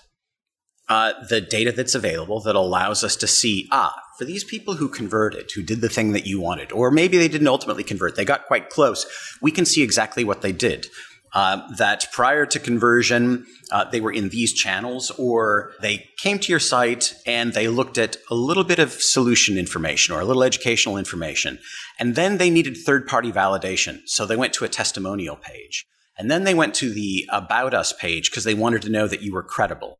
uh, 0.89 1.13
the 1.29 1.41
data 1.41 1.71
that's 1.71 1.93
available 1.93 2.41
that 2.41 2.55
allows 2.55 3.03
us 3.03 3.15
to 3.17 3.27
see 3.27 3.67
ah 3.71 3.93
for 4.17 4.25
these 4.25 4.43
people 4.43 4.75
who 4.75 4.89
converted, 4.89 5.51
who 5.51 5.61
did 5.61 5.81
the 5.81 5.89
thing 5.89 6.13
that 6.13 6.25
you 6.25 6.39
wanted, 6.39 6.71
or 6.71 6.91
maybe 6.91 7.17
they 7.17 7.27
didn't 7.27 7.47
ultimately 7.47 7.83
convert, 7.83 8.15
they 8.15 8.25
got 8.25 8.45
quite 8.45 8.69
close, 8.69 9.05
we 9.41 9.51
can 9.51 9.65
see 9.65 9.83
exactly 9.83 10.23
what 10.23 10.41
they 10.41 10.51
did. 10.51 10.87
Uh, 11.33 11.61
that 11.77 12.07
prior 12.13 12.45
to 12.45 12.57
conversion, 12.57 13.45
uh, 13.71 13.83
they 13.91 14.01
were 14.01 14.11
in 14.11 14.29
these 14.29 14.53
channels, 14.53 15.11
or 15.19 15.73
they 15.81 16.07
came 16.17 16.39
to 16.39 16.51
your 16.51 16.59
site 16.59 17.13
and 17.27 17.53
they 17.53 17.67
looked 17.67 17.97
at 17.97 18.17
a 18.31 18.35
little 18.35 18.63
bit 18.63 18.79
of 18.79 18.91
solution 18.93 19.57
information 19.57 20.15
or 20.15 20.21
a 20.21 20.25
little 20.25 20.43
educational 20.43 20.97
information. 20.97 21.59
And 21.99 22.15
then 22.15 22.37
they 22.37 22.49
needed 22.49 22.77
third 22.77 23.05
party 23.05 23.31
validation. 23.31 23.99
So 24.05 24.25
they 24.25 24.37
went 24.37 24.53
to 24.53 24.65
a 24.65 24.69
testimonial 24.69 25.35
page. 25.35 25.85
And 26.17 26.31
then 26.31 26.43
they 26.45 26.55
went 26.55 26.73
to 26.75 26.89
the 26.91 27.27
About 27.31 27.73
Us 27.73 27.93
page 27.93 28.31
because 28.31 28.45
they 28.45 28.55
wanted 28.55 28.81
to 28.83 28.89
know 28.89 29.07
that 29.07 29.21
you 29.21 29.33
were 29.33 29.43
credible. 29.43 29.99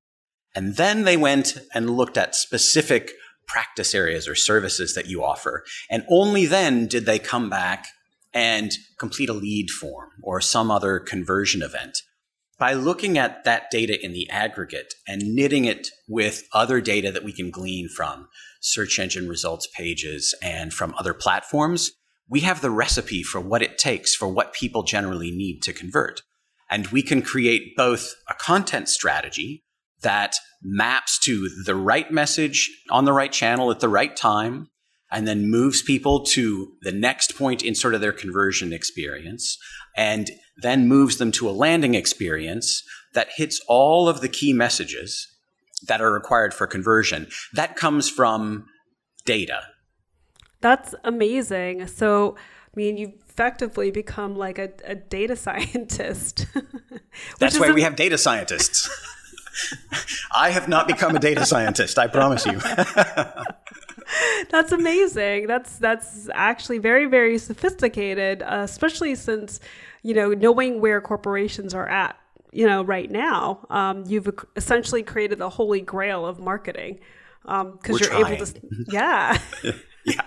And 0.56 0.76
then 0.76 1.04
they 1.04 1.18
went 1.18 1.58
and 1.76 1.92
looked 1.92 2.18
at 2.18 2.34
specific 2.34 3.12
practice 3.48 3.96
areas 3.96 4.28
or 4.28 4.36
services 4.36 4.94
that 4.94 5.08
you 5.08 5.24
offer. 5.24 5.64
And 5.90 6.04
only 6.10 6.46
then 6.46 6.88
did 6.88 7.06
they 7.06 7.20
come 7.20 7.50
back 7.50 7.88
and 8.34 8.72
complete 9.00 9.30
a 9.30 9.34
lead 9.34 9.72
form 9.72 10.10
or 10.22 10.42
some 10.42 10.70
other 10.70 11.00
conversion 11.00 11.62
event. 11.62 12.00
By 12.60 12.74
looking 12.74 13.18
at 13.18 13.44
that 13.44 13.70
data 13.70 14.04
in 14.04 14.14
the 14.14 14.30
aggregate 14.30 14.96
and 15.08 15.36
knitting 15.36 15.66
it 15.66 15.88
with 16.08 16.48
other 16.54 16.82
data 16.82 17.12
that 17.12 17.24
we 17.24 17.32
can 17.32 17.52
glean 17.52 17.88
from 17.88 18.28
search 18.62 19.00
engine 19.00 19.28
results 19.28 19.68
pages 19.68 20.34
and 20.42 20.74
from 20.74 20.94
other 20.98 21.14
platforms, 21.14 21.92
we 22.28 22.42
have 22.42 22.62
the 22.62 22.72
recipe 22.72 23.24
for 23.24 23.40
what 23.40 23.62
it 23.62 23.78
takes 23.78 24.16
for 24.16 24.28
what 24.28 24.54
people 24.54 24.84
generally 24.84 25.32
need 25.32 25.62
to 25.64 25.72
convert. 25.72 26.22
And 26.70 26.88
we 26.88 27.02
can 27.02 27.22
create 27.22 27.76
both 27.78 28.16
a 28.28 28.34
content 28.34 28.90
strategy 28.90 29.64
that 30.02 30.36
maps 30.62 31.20
to 31.20 31.50
the 31.66 31.76
right 31.76 32.12
message 32.12 32.70
on 32.90 33.06
the 33.06 33.14
right 33.14 33.32
channel 33.32 33.72
at 33.72 33.80
the 33.80 33.90
right 33.90 34.16
time 34.16 34.70
and 35.12 35.28
then 35.28 35.50
moves 35.50 35.82
people 35.82 36.24
to 36.24 36.74
the 36.82 36.92
next 36.92 37.38
point 37.38 37.64
in 37.64 37.74
sort 37.74 37.96
of 37.96 38.02
their 38.02 38.12
conversion 38.12 38.74
experience 38.74 39.58
and 39.96 40.32
then 40.62 40.88
moves 40.88 41.18
them 41.18 41.32
to 41.32 41.50
a 41.50 41.52
landing 41.52 41.94
experience 41.94 42.84
that 43.14 43.30
hits 43.36 43.62
all 43.68 44.10
of 44.10 44.22
the 44.22 44.28
key 44.28 44.54
messages 44.54 45.28
that 45.88 46.02
are 46.02 46.12
required 46.12 46.54
for 46.54 46.68
conversion. 46.68 47.28
That 47.54 47.76
comes 47.76 48.10
from 48.10 48.66
data. 49.26 49.62
That's 50.62 50.94
amazing. 51.04 51.88
So, 51.88 52.36
I 52.38 52.76
mean, 52.76 52.98
you've 52.98 53.14
effectively 53.38 53.92
become 53.92 54.36
like 54.36 54.58
a, 54.58 54.72
a 54.84 54.96
data 54.96 55.36
scientist. 55.46 56.48
That's 57.40 57.60
why 57.60 57.72
we 57.72 57.84
have 57.84 57.96
data 57.96 58.18
scientists. 58.18 58.90
I 60.32 60.50
have 60.52 60.68
not 60.68 60.88
become 60.88 61.16
a 61.16 61.20
data 61.20 61.46
scientist, 61.46 61.98
I 61.98 62.08
promise 62.08 62.46
you. 62.46 62.60
that's 64.50 64.72
amazing. 64.72 65.48
That's 65.48 65.78
that's 65.78 66.30
actually 66.34 66.78
very 66.78 67.06
very 67.06 67.38
sophisticated, 67.38 68.44
uh, 68.44 68.62
especially 68.64 69.16
since 69.16 69.60
you 70.04 70.14
know 70.14 70.30
knowing 70.30 70.82
where 70.82 71.02
corporations 71.02 71.74
are 71.74 71.88
at. 71.88 72.18
You 72.54 72.66
know, 72.66 72.82
right 72.82 73.12
now, 73.12 73.68
um, 73.70 74.06
you've 74.08 74.30
essentially 74.56 75.04
created 75.04 75.38
the 75.38 75.50
holy 75.50 75.82
grail 75.82 76.26
of 76.26 76.40
marketing 76.40 77.00
because 77.44 77.62
um, 77.62 77.80
you're 77.86 78.00
trying. 78.00 78.36
able 78.36 78.46
to. 78.46 78.62
Yeah. 78.88 79.38
yeah. 80.06 80.22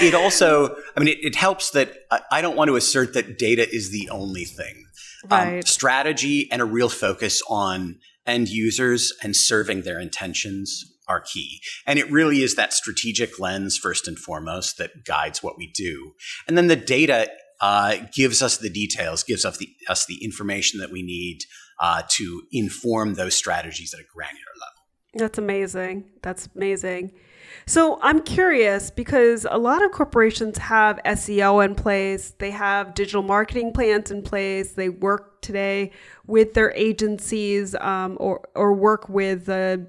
it 0.00 0.14
also, 0.14 0.76
I 0.96 1.00
mean, 1.00 1.08
it, 1.08 1.18
it 1.22 1.36
helps 1.36 1.70
that 1.70 1.92
I, 2.10 2.20
I, 2.30 2.40
don't 2.40 2.56
want 2.56 2.68
to 2.68 2.76
assert 2.76 3.14
that 3.14 3.38
data 3.38 3.68
is 3.68 3.90
the 3.90 4.08
only 4.10 4.44
thing. 4.44 4.85
Um, 5.30 5.38
right. 5.38 5.56
Um, 5.56 5.62
strategy 5.62 6.48
and 6.50 6.62
a 6.62 6.64
real 6.64 6.88
focus 6.88 7.42
on 7.48 7.98
end 8.26 8.48
users 8.48 9.12
and 9.22 9.34
serving 9.36 9.82
their 9.82 10.00
intentions 10.00 10.84
are 11.08 11.20
key. 11.20 11.60
And 11.86 11.98
it 11.98 12.10
really 12.10 12.42
is 12.42 12.56
that 12.56 12.72
strategic 12.72 13.38
lens, 13.38 13.78
first 13.78 14.08
and 14.08 14.18
foremost, 14.18 14.78
that 14.78 15.04
guides 15.04 15.42
what 15.42 15.56
we 15.56 15.70
do. 15.72 16.12
And 16.48 16.58
then 16.58 16.66
the 16.66 16.76
data 16.76 17.30
uh, 17.60 17.96
gives 18.12 18.42
us 18.42 18.58
the 18.58 18.70
details, 18.70 19.22
gives 19.22 19.44
us 19.44 19.56
the, 19.58 19.68
us 19.88 20.06
the 20.06 20.22
information 20.22 20.80
that 20.80 20.90
we 20.90 21.02
need 21.02 21.38
uh, 21.80 22.02
to 22.08 22.42
inform 22.52 23.14
those 23.14 23.34
strategies 23.34 23.94
at 23.94 24.00
a 24.00 24.04
granular 24.12 24.40
level. 24.60 24.72
That's 25.14 25.38
amazing. 25.38 26.10
That's 26.22 26.48
amazing. 26.54 27.12
So 27.66 27.98
I'm 28.02 28.22
curious 28.22 28.90
because 28.90 29.46
a 29.50 29.58
lot 29.58 29.82
of 29.84 29.92
corporations 29.92 30.58
have 30.58 31.00
SEO 31.04 31.64
in 31.64 31.74
place, 31.74 32.34
they 32.38 32.50
have 32.50 32.94
digital 32.94 33.22
marketing 33.22 33.72
plans 33.72 34.10
in 34.10 34.22
place, 34.22 34.72
they 34.72 34.88
work 34.88 35.40
today 35.40 35.90
with 36.26 36.54
their 36.54 36.72
agencies 36.74 37.74
um, 37.76 38.16
or, 38.20 38.48
or 38.54 38.72
work 38.72 39.08
with 39.08 39.46
the 39.46 39.86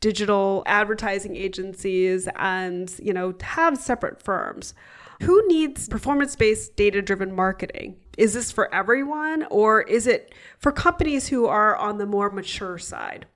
digital 0.00 0.64
advertising 0.66 1.36
agencies 1.36 2.28
and 2.36 2.94
you 3.00 3.12
know 3.12 3.34
have 3.40 3.78
separate 3.78 4.20
firms. 4.22 4.74
Who 5.22 5.46
needs 5.46 5.88
performance-based 5.88 6.74
data-driven 6.74 7.32
marketing? 7.32 7.96
Is 8.18 8.34
this 8.34 8.50
for 8.50 8.74
everyone 8.74 9.46
or 9.50 9.82
is 9.82 10.08
it 10.08 10.34
for 10.58 10.72
companies 10.72 11.28
who 11.28 11.46
are 11.46 11.76
on 11.76 11.98
the 11.98 12.06
more 12.06 12.28
mature 12.28 12.76
side 12.76 13.26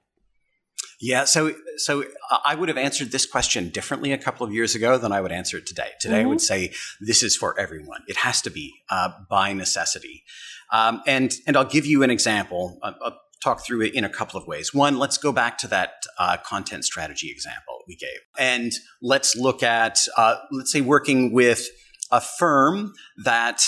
yeah, 1.01 1.25
so 1.25 1.55
so 1.77 2.05
I 2.45 2.55
would 2.55 2.69
have 2.69 2.79
answered 2.79 3.13
this 3.13 3.27
question 3.27 3.69
differently 3.69 4.13
a 4.13 4.19
couple 4.19 4.47
of 4.47 4.53
years 4.53 4.75
ago 4.75 4.97
than 4.97 5.13
I 5.13 5.21
would 5.21 5.33
answer 5.33 5.59
it 5.59 5.67
today. 5.67 5.91
Today, 6.01 6.17
mm-hmm. 6.17 6.27
I 6.27 6.29
would 6.29 6.39
mm-hmm. 6.39 6.71
say 6.71 6.73
this 7.01 7.23
is 7.23 7.37
for 7.37 7.59
everyone. 7.59 8.03
It 8.07 8.17
has 8.17 8.41
to 8.43 8.51
be 8.51 8.73
uh, 8.89 9.11
by 9.29 9.53
necessity, 9.53 10.25
um, 10.73 11.03
and 11.07 11.35
and 11.47 11.57
I'll 11.57 11.65
give 11.65 11.85
you 11.85 12.03
an 12.03 12.11
example. 12.11 12.79
I'll, 12.83 12.97
I'll, 13.03 13.21
talk 13.45 13.65
through 13.65 13.83
it 13.83 13.95
in 13.95 14.03
a 14.03 14.09
couple 14.09 14.41
of 14.41 14.47
ways. 14.47 14.73
One, 14.73 14.99
let's 14.99 15.19
go 15.19 15.31
back 15.31 15.59
to 15.59 15.69
that 15.69 16.03
uh, 16.19 16.39
content 16.39 16.87
strategy 16.87 17.31
example 17.31 17.81
we 17.87 17.95
gave, 17.95 18.19
and 18.39 18.73
let's 19.03 19.37
look 19.37 19.63
at 19.63 19.99
uh, 20.17 20.37
let's 20.51 20.73
say 20.73 20.81
working 20.81 21.33
with 21.33 21.69
a 22.11 22.21
firm 22.21 22.95
that 23.25 23.63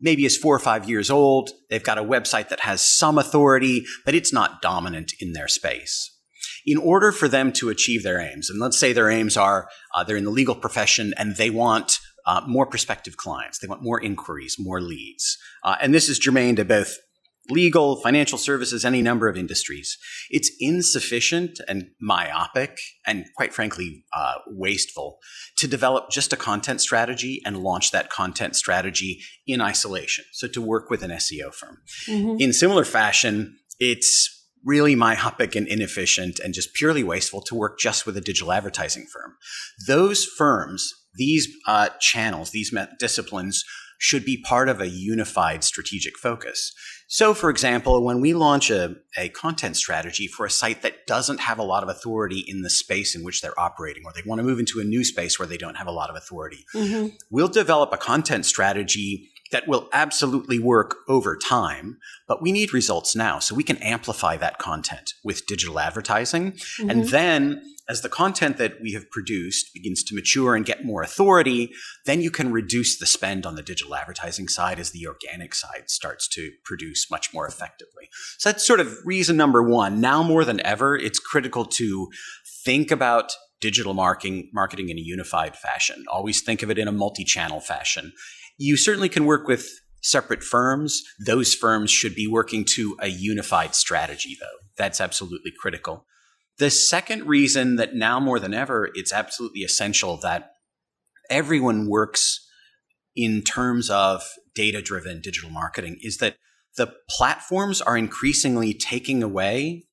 maybe 0.00 0.24
is 0.24 0.36
four 0.36 0.54
or 0.54 0.60
five 0.60 0.88
years 0.88 1.10
old. 1.10 1.50
They've 1.70 1.82
got 1.82 1.98
a 1.98 2.04
website 2.04 2.48
that 2.48 2.60
has 2.60 2.80
some 2.80 3.18
authority, 3.18 3.84
but 4.04 4.14
it's 4.14 4.32
not 4.32 4.62
dominant 4.62 5.12
in 5.20 5.32
their 5.32 5.48
space. 5.48 6.14
In 6.66 6.78
order 6.78 7.12
for 7.12 7.28
them 7.28 7.52
to 7.54 7.70
achieve 7.70 8.02
their 8.02 8.20
aims, 8.20 8.50
and 8.50 8.60
let's 8.60 8.78
say 8.78 8.92
their 8.92 9.10
aims 9.10 9.36
are 9.36 9.68
uh, 9.94 10.04
they're 10.04 10.16
in 10.16 10.24
the 10.24 10.30
legal 10.30 10.54
profession 10.54 11.14
and 11.16 11.36
they 11.36 11.50
want 11.50 11.98
uh, 12.26 12.42
more 12.46 12.66
prospective 12.66 13.16
clients, 13.16 13.58
they 13.58 13.68
want 13.68 13.82
more 13.82 14.00
inquiries, 14.00 14.56
more 14.58 14.80
leads. 14.80 15.38
Uh, 15.64 15.76
and 15.80 15.94
this 15.94 16.08
is 16.08 16.18
germane 16.18 16.56
to 16.56 16.64
both 16.64 16.98
legal, 17.50 17.96
financial 18.00 18.38
services, 18.38 18.84
any 18.84 19.02
number 19.02 19.28
of 19.28 19.36
industries. 19.36 19.96
It's 20.30 20.50
insufficient 20.60 21.60
and 21.66 21.88
myopic 22.00 22.78
and 23.06 23.24
quite 23.36 23.54
frankly, 23.54 24.04
uh, 24.14 24.34
wasteful 24.46 25.18
to 25.56 25.66
develop 25.66 26.10
just 26.10 26.32
a 26.32 26.36
content 26.36 26.80
strategy 26.80 27.40
and 27.44 27.58
launch 27.58 27.90
that 27.90 28.10
content 28.10 28.56
strategy 28.56 29.20
in 29.46 29.60
isolation. 29.60 30.24
So 30.32 30.48
to 30.48 30.60
work 30.60 30.90
with 30.90 31.02
an 31.02 31.10
SEO 31.10 31.54
firm. 31.54 31.78
Mm-hmm. 32.06 32.36
In 32.40 32.52
similar 32.52 32.84
fashion, 32.84 33.56
it's 33.78 34.34
really 34.64 34.94
myopic 34.94 35.54
and 35.54 35.66
inefficient 35.68 36.38
and 36.40 36.52
just 36.52 36.74
purely 36.74 37.04
wasteful 37.04 37.40
to 37.42 37.54
work 37.54 37.78
just 37.78 38.06
with 38.06 38.16
a 38.16 38.20
digital 38.20 38.52
advertising 38.52 39.06
firm. 39.12 39.36
Those 39.86 40.24
firms, 40.24 40.92
these 41.14 41.48
uh, 41.66 41.88
channels, 42.00 42.50
these 42.50 42.74
disciplines 42.98 43.64
should 43.98 44.24
be 44.24 44.40
part 44.40 44.68
of 44.68 44.80
a 44.80 44.88
unified 44.88 45.64
strategic 45.64 46.16
focus. 46.16 46.72
So, 47.08 47.34
for 47.34 47.50
example, 47.50 48.04
when 48.04 48.20
we 48.20 48.34
launch 48.34 48.70
a, 48.70 48.96
a 49.16 49.30
content 49.30 49.76
strategy 49.76 50.26
for 50.26 50.46
a 50.46 50.50
site 50.50 50.82
that 50.82 51.06
doesn't 51.06 51.40
have 51.40 51.58
a 51.58 51.62
lot 51.62 51.82
of 51.82 51.88
authority 51.88 52.44
in 52.46 52.62
the 52.62 52.70
space 52.70 53.14
in 53.14 53.24
which 53.24 53.40
they're 53.40 53.58
operating, 53.58 54.04
or 54.04 54.12
they 54.12 54.22
want 54.24 54.38
to 54.38 54.44
move 54.44 54.58
into 54.58 54.78
a 54.78 54.84
new 54.84 55.02
space 55.02 55.38
where 55.38 55.48
they 55.48 55.56
don't 55.56 55.76
have 55.76 55.86
a 55.86 55.92
lot 55.92 56.10
of 56.10 56.16
authority, 56.16 56.64
mm-hmm. 56.74 57.08
we'll 57.30 57.48
develop 57.48 57.92
a 57.92 57.96
content 57.96 58.46
strategy 58.46 59.30
that 59.50 59.66
will 59.66 59.88
absolutely 59.92 60.58
work 60.58 60.96
over 61.08 61.36
time, 61.36 61.98
but 62.26 62.42
we 62.42 62.52
need 62.52 62.74
results 62.74 63.16
now. 63.16 63.38
So 63.38 63.54
we 63.54 63.64
can 63.64 63.78
amplify 63.78 64.36
that 64.36 64.58
content 64.58 65.14
with 65.24 65.46
digital 65.46 65.78
advertising. 65.78 66.52
Mm-hmm. 66.52 66.90
And 66.90 67.04
then 67.06 67.62
as 67.88 68.02
the 68.02 68.10
content 68.10 68.58
that 68.58 68.74
we 68.82 68.92
have 68.92 69.10
produced 69.10 69.72
begins 69.72 70.04
to 70.04 70.14
mature 70.14 70.54
and 70.54 70.66
get 70.66 70.84
more 70.84 71.02
authority, 71.02 71.70
then 72.04 72.20
you 72.20 72.30
can 72.30 72.52
reduce 72.52 72.98
the 72.98 73.06
spend 73.06 73.46
on 73.46 73.54
the 73.54 73.62
digital 73.62 73.94
advertising 73.94 74.46
side 74.46 74.78
as 74.78 74.90
the 74.90 75.06
organic 75.06 75.54
side 75.54 75.84
starts 75.88 76.28
to 76.28 76.50
produce 76.64 77.10
much 77.10 77.32
more 77.32 77.46
effectively. 77.46 78.10
So 78.36 78.50
that's 78.50 78.66
sort 78.66 78.80
of 78.80 78.94
reason 79.06 79.38
number 79.38 79.62
one. 79.62 80.00
Now 80.00 80.22
more 80.22 80.44
than 80.44 80.64
ever, 80.66 80.96
it's 80.96 81.18
critical 81.18 81.64
to 81.64 82.08
think 82.64 82.90
about 82.90 83.32
digital 83.60 83.94
marketing, 83.94 84.50
marketing 84.52 84.90
in 84.90 84.98
a 84.98 85.02
unified 85.02 85.56
fashion. 85.56 86.04
Always 86.12 86.42
think 86.42 86.62
of 86.62 86.70
it 86.70 86.78
in 86.78 86.88
a 86.88 86.92
multi-channel 86.92 87.60
fashion. 87.60 88.12
You 88.58 88.76
certainly 88.76 89.08
can 89.08 89.24
work 89.24 89.48
with 89.48 89.68
separate 90.02 90.42
firms. 90.42 91.02
Those 91.24 91.54
firms 91.54 91.90
should 91.90 92.14
be 92.14 92.26
working 92.26 92.64
to 92.74 92.96
a 93.00 93.08
unified 93.08 93.74
strategy, 93.74 94.36
though. 94.38 94.66
That's 94.76 95.00
absolutely 95.00 95.52
critical. 95.58 96.06
The 96.58 96.70
second 96.70 97.26
reason 97.26 97.76
that 97.76 97.94
now 97.94 98.18
more 98.18 98.40
than 98.40 98.52
ever, 98.52 98.90
it's 98.94 99.12
absolutely 99.12 99.60
essential 99.60 100.18
that 100.22 100.50
everyone 101.30 101.88
works 101.88 102.44
in 103.14 103.42
terms 103.42 103.90
of 103.90 104.24
data 104.54 104.82
driven 104.82 105.20
digital 105.20 105.50
marketing 105.50 105.98
is 106.02 106.18
that 106.18 106.36
the 106.76 106.92
platforms 107.08 107.80
are 107.80 107.96
increasingly 107.96 108.74
taking 108.74 109.22
away 109.22 109.86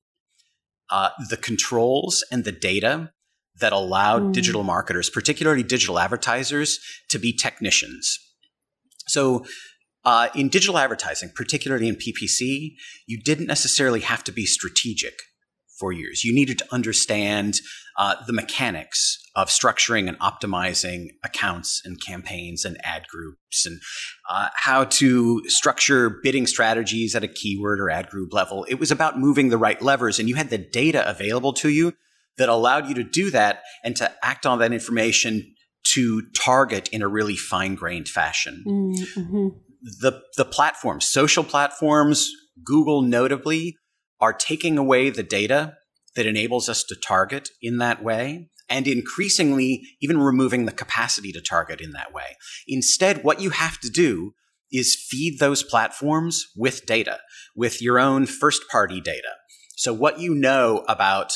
uh, 0.90 1.10
the 1.30 1.36
controls 1.36 2.24
and 2.30 2.44
the 2.44 2.52
data 2.52 3.12
that 3.58 3.72
allowed 3.72 4.22
mm. 4.22 4.32
digital 4.32 4.62
marketers, 4.62 5.10
particularly 5.10 5.62
digital 5.62 5.98
advertisers, 5.98 6.78
to 7.08 7.18
be 7.18 7.32
technicians. 7.32 8.18
So, 9.08 9.44
uh, 10.04 10.28
in 10.36 10.48
digital 10.48 10.78
advertising, 10.78 11.32
particularly 11.34 11.88
in 11.88 11.96
PPC, 11.96 12.76
you 13.08 13.20
didn't 13.20 13.46
necessarily 13.46 14.00
have 14.00 14.22
to 14.24 14.32
be 14.32 14.46
strategic 14.46 15.14
for 15.78 15.92
years. 15.92 16.24
You 16.24 16.34
needed 16.34 16.58
to 16.58 16.66
understand 16.72 17.60
uh, 17.98 18.14
the 18.26 18.32
mechanics 18.32 19.18
of 19.34 19.48
structuring 19.48 20.08
and 20.08 20.18
optimizing 20.20 21.08
accounts 21.24 21.82
and 21.84 22.00
campaigns 22.00 22.64
and 22.64 22.78
ad 22.84 23.06
groups 23.08 23.66
and 23.66 23.80
uh, 24.30 24.48
how 24.54 24.84
to 24.84 25.42
structure 25.48 26.20
bidding 26.22 26.46
strategies 26.46 27.14
at 27.14 27.24
a 27.24 27.28
keyword 27.28 27.80
or 27.80 27.90
ad 27.90 28.08
group 28.08 28.32
level. 28.32 28.64
It 28.68 28.78
was 28.78 28.90
about 28.90 29.18
moving 29.18 29.48
the 29.48 29.58
right 29.58 29.80
levers, 29.80 30.18
and 30.18 30.28
you 30.28 30.34
had 30.34 30.50
the 30.50 30.58
data 30.58 31.08
available 31.08 31.52
to 31.54 31.68
you 31.68 31.94
that 32.38 32.48
allowed 32.48 32.88
you 32.88 32.94
to 32.94 33.04
do 33.04 33.30
that 33.30 33.62
and 33.82 33.96
to 33.96 34.12
act 34.22 34.46
on 34.46 34.58
that 34.58 34.72
information 34.72 35.54
to 35.92 36.22
target 36.34 36.88
in 36.88 37.02
a 37.02 37.08
really 37.08 37.36
fine 37.36 37.74
grained 37.74 38.08
fashion. 38.08 38.64
Mm-hmm. 38.66 39.48
The, 40.00 40.22
the 40.36 40.44
platforms, 40.44 41.04
social 41.04 41.44
platforms, 41.44 42.30
Google 42.64 43.02
notably, 43.02 43.76
are 44.20 44.32
taking 44.32 44.78
away 44.78 45.10
the 45.10 45.22
data 45.22 45.76
that 46.16 46.26
enables 46.26 46.68
us 46.68 46.82
to 46.84 46.96
target 46.96 47.50
in 47.60 47.78
that 47.78 48.02
way 48.02 48.48
and 48.68 48.88
increasingly 48.88 49.82
even 50.00 50.18
removing 50.18 50.64
the 50.64 50.72
capacity 50.72 51.30
to 51.32 51.40
target 51.40 51.80
in 51.80 51.92
that 51.92 52.12
way. 52.12 52.36
Instead, 52.66 53.22
what 53.22 53.40
you 53.40 53.50
have 53.50 53.78
to 53.80 53.90
do 53.90 54.32
is 54.72 54.96
feed 54.96 55.38
those 55.38 55.62
platforms 55.62 56.46
with 56.56 56.84
data, 56.86 57.20
with 57.54 57.80
your 57.80 58.00
own 58.00 58.26
first 58.26 58.62
party 58.70 59.00
data. 59.00 59.34
So, 59.76 59.92
what 59.92 60.18
you 60.18 60.34
know 60.34 60.84
about 60.88 61.32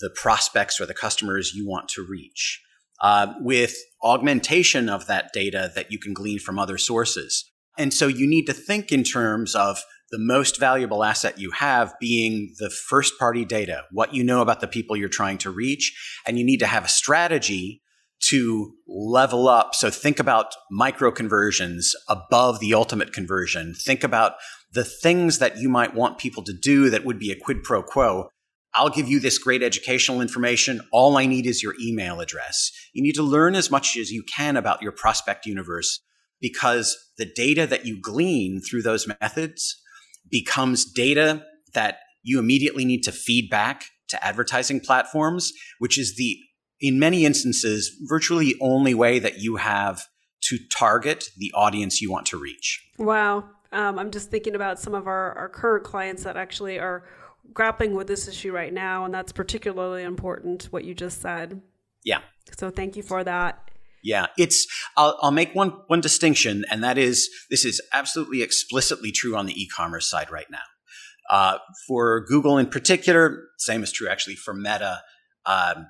the 0.00 0.10
prospects 0.10 0.80
or 0.80 0.86
the 0.86 0.94
customers 0.94 1.52
you 1.54 1.68
want 1.68 1.88
to 1.90 2.06
reach, 2.08 2.62
uh, 3.00 3.32
with 3.40 3.76
augmentation 4.02 4.88
of 4.88 5.06
that 5.06 5.32
data 5.32 5.70
that 5.74 5.90
you 5.90 5.98
can 5.98 6.12
glean 6.12 6.38
from 6.38 6.58
other 6.58 6.78
sources. 6.78 7.50
And 7.78 7.94
so, 7.94 8.06
you 8.06 8.28
need 8.28 8.46
to 8.46 8.52
think 8.52 8.92
in 8.92 9.04
terms 9.04 9.54
of 9.54 9.82
the 10.10 10.18
most 10.18 10.58
valuable 10.58 11.04
asset 11.04 11.38
you 11.38 11.52
have 11.52 11.94
being 12.00 12.52
the 12.58 12.70
first 12.70 13.18
party 13.18 13.44
data, 13.44 13.84
what 13.92 14.12
you 14.12 14.24
know 14.24 14.40
about 14.40 14.60
the 14.60 14.66
people 14.66 14.96
you're 14.96 15.08
trying 15.08 15.38
to 15.38 15.50
reach. 15.50 15.96
And 16.26 16.38
you 16.38 16.44
need 16.44 16.58
to 16.58 16.66
have 16.66 16.84
a 16.84 16.88
strategy 16.88 17.80
to 18.28 18.74
level 18.86 19.48
up. 19.48 19.74
So 19.74 19.88
think 19.88 20.20
about 20.20 20.54
micro 20.70 21.10
conversions 21.10 21.94
above 22.08 22.60
the 22.60 22.74
ultimate 22.74 23.12
conversion. 23.12 23.74
Think 23.74 24.04
about 24.04 24.34
the 24.72 24.84
things 24.84 25.38
that 25.38 25.56
you 25.56 25.68
might 25.68 25.94
want 25.94 26.18
people 26.18 26.42
to 26.44 26.52
do 26.52 26.90
that 26.90 27.04
would 27.04 27.18
be 27.18 27.30
a 27.30 27.38
quid 27.38 27.62
pro 27.62 27.82
quo. 27.82 28.28
I'll 28.74 28.90
give 28.90 29.08
you 29.08 29.18
this 29.18 29.38
great 29.38 29.62
educational 29.62 30.20
information. 30.20 30.80
All 30.92 31.16
I 31.16 31.26
need 31.26 31.46
is 31.46 31.62
your 31.62 31.74
email 31.80 32.20
address. 32.20 32.70
You 32.92 33.02
need 33.02 33.14
to 33.16 33.22
learn 33.22 33.54
as 33.54 33.70
much 33.70 33.96
as 33.96 34.10
you 34.10 34.22
can 34.22 34.56
about 34.56 34.82
your 34.82 34.92
prospect 34.92 35.44
universe 35.46 36.00
because 36.40 36.96
the 37.18 37.26
data 37.26 37.66
that 37.66 37.84
you 37.84 38.00
glean 38.00 38.60
through 38.60 38.82
those 38.82 39.08
methods 39.20 39.80
becomes 40.30 40.84
data 40.84 41.44
that 41.74 41.98
you 42.22 42.38
immediately 42.38 42.84
need 42.84 43.02
to 43.02 43.12
feed 43.12 43.50
back 43.50 43.84
to 44.08 44.24
advertising 44.24 44.80
platforms, 44.80 45.52
which 45.78 45.98
is 45.98 46.16
the, 46.16 46.38
in 46.80 46.98
many 46.98 47.24
instances, 47.24 47.90
virtually 48.08 48.54
only 48.60 48.94
way 48.94 49.18
that 49.18 49.38
you 49.38 49.56
have 49.56 50.06
to 50.42 50.58
target 50.76 51.30
the 51.36 51.52
audience 51.54 52.00
you 52.00 52.10
want 52.10 52.26
to 52.26 52.38
reach. 52.38 52.82
Wow. 52.98 53.44
Um, 53.72 53.98
I'm 53.98 54.10
just 54.10 54.30
thinking 54.30 54.54
about 54.54 54.80
some 54.80 54.94
of 54.94 55.06
our, 55.06 55.32
our 55.34 55.48
current 55.48 55.84
clients 55.84 56.24
that 56.24 56.36
actually 56.36 56.78
are 56.78 57.04
grappling 57.52 57.94
with 57.94 58.06
this 58.06 58.28
issue 58.28 58.52
right 58.52 58.72
now, 58.72 59.04
and 59.04 59.14
that's 59.14 59.32
particularly 59.32 60.02
important, 60.02 60.64
what 60.70 60.84
you 60.84 60.94
just 60.94 61.20
said. 61.20 61.60
Yeah. 62.04 62.20
So 62.56 62.70
thank 62.70 62.96
you 62.96 63.02
for 63.02 63.24
that. 63.24 63.70
Yeah, 64.02 64.26
it's. 64.38 64.66
I'll, 64.96 65.18
I'll 65.20 65.30
make 65.30 65.54
one 65.54 65.70
one 65.88 66.00
distinction, 66.00 66.64
and 66.70 66.82
that 66.82 66.96
is 66.96 67.28
this 67.50 67.64
is 67.64 67.82
absolutely 67.92 68.42
explicitly 68.42 69.12
true 69.12 69.36
on 69.36 69.46
the 69.46 69.52
e-commerce 69.60 70.08
side 70.08 70.30
right 70.30 70.50
now. 70.50 70.58
Uh, 71.30 71.58
for 71.86 72.24
Google 72.24 72.58
in 72.58 72.66
particular, 72.66 73.48
same 73.58 73.82
is 73.82 73.92
true 73.92 74.08
actually 74.08 74.36
for 74.36 74.54
Meta. 74.54 75.02
Um, 75.44 75.88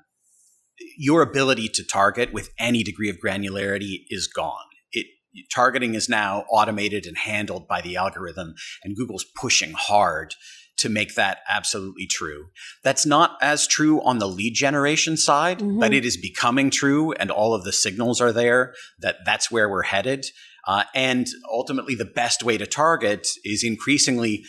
your 0.97 1.21
ability 1.21 1.69
to 1.69 1.83
target 1.83 2.33
with 2.33 2.49
any 2.59 2.83
degree 2.83 3.09
of 3.09 3.17
granularity 3.17 4.03
is 4.09 4.27
gone. 4.27 4.65
It 4.91 5.07
targeting 5.53 5.95
is 5.95 6.09
now 6.09 6.43
automated 6.51 7.05
and 7.05 7.17
handled 7.17 7.67
by 7.67 7.81
the 7.81 7.95
algorithm, 7.95 8.55
and 8.83 8.95
Google's 8.97 9.25
pushing 9.39 9.73
hard 9.73 10.35
to 10.77 10.89
make 10.89 11.15
that 11.15 11.39
absolutely 11.49 12.07
true. 12.07 12.47
That's 12.83 13.05
not 13.05 13.37
as 13.41 13.67
true 13.67 14.01
on 14.01 14.19
the 14.19 14.27
lead 14.27 14.55
generation 14.55 15.17
side, 15.17 15.59
mm-hmm. 15.59 15.79
but 15.79 15.93
it 15.93 16.05
is 16.05 16.17
becoming 16.17 16.69
true, 16.69 17.13
and 17.13 17.29
all 17.29 17.53
of 17.53 17.63
the 17.63 17.71
signals 17.71 18.19
are 18.19 18.31
there 18.31 18.73
that 18.99 19.17
that's 19.25 19.51
where 19.51 19.69
we're 19.69 19.83
headed. 19.83 20.25
Uh, 20.67 20.83
and 20.93 21.27
ultimately, 21.51 21.95
the 21.95 22.05
best 22.05 22.43
way 22.43 22.57
to 22.57 22.65
target 22.65 23.27
is 23.43 23.63
increasingly 23.63 24.43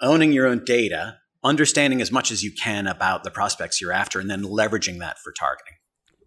owning 0.00 0.32
your 0.32 0.46
own 0.46 0.62
data, 0.64 1.18
understanding 1.42 2.00
as 2.00 2.12
much 2.12 2.30
as 2.30 2.42
you 2.42 2.52
can 2.52 2.86
about 2.86 3.24
the 3.24 3.30
prospects 3.30 3.80
you're 3.80 3.92
after, 3.92 4.20
and 4.20 4.30
then 4.30 4.42
leveraging 4.42 4.98
that 4.98 5.18
for 5.18 5.32
targeting. 5.32 5.74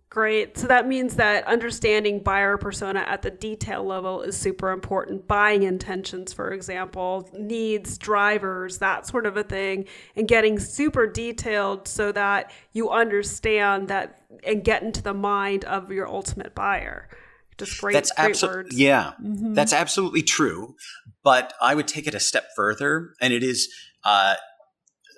Great. 0.09 0.57
So 0.57 0.67
that 0.67 0.87
means 0.87 1.17
that 1.17 1.45
understanding 1.47 2.21
buyer 2.21 2.57
persona 2.57 3.01
at 3.01 3.23
the 3.23 3.29
detail 3.29 3.83
level 3.83 4.21
is 4.21 4.37
super 4.37 4.71
important. 4.71 5.27
Buying 5.27 5.63
intentions, 5.63 6.31
for 6.31 6.53
example, 6.53 7.29
needs, 7.37 7.97
drivers, 7.97 8.77
that 8.77 9.05
sort 9.05 9.25
of 9.25 9.35
a 9.35 9.43
thing, 9.43 9.85
and 10.15 10.25
getting 10.25 10.59
super 10.59 11.07
detailed 11.07 11.89
so 11.89 12.13
that 12.13 12.51
you 12.71 12.89
understand 12.89 13.89
that 13.89 14.21
and 14.45 14.63
get 14.63 14.81
into 14.81 15.01
the 15.01 15.13
mind 15.13 15.65
of 15.65 15.91
your 15.91 16.07
ultimate 16.07 16.55
buyer. 16.55 17.09
Just 17.57 17.81
great, 17.81 17.93
that's 17.93 18.11
great 18.11 18.35
abso- 18.35 18.47
words. 18.47 18.77
Yeah, 18.77 19.11
mm-hmm. 19.21 19.55
that's 19.55 19.73
absolutely 19.73 20.21
true. 20.21 20.75
But 21.21 21.53
I 21.61 21.75
would 21.75 21.87
take 21.87 22.07
it 22.07 22.15
a 22.15 22.19
step 22.21 22.45
further, 22.55 23.09
and 23.19 23.33
it 23.33 23.43
is 23.43 23.67
uh, 24.05 24.35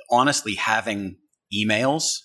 honestly 0.09 0.55
having 0.55 1.17
emails 1.53 2.21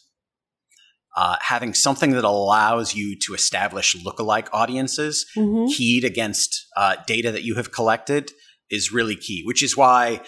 uh, 1.16 1.36
having 1.40 1.74
something 1.74 2.10
that 2.10 2.24
allows 2.24 2.94
you 2.94 3.16
to 3.20 3.34
establish 3.34 3.94
lookalike 4.04 4.48
audiences 4.52 5.26
mm-hmm. 5.36 5.66
keyed 5.72 6.04
against 6.04 6.66
uh, 6.76 6.96
data 7.06 7.30
that 7.30 7.44
you 7.44 7.54
have 7.54 7.70
collected 7.70 8.32
is 8.70 8.92
really 8.92 9.16
key, 9.16 9.42
which 9.44 9.62
is 9.62 9.76
why 9.76 10.20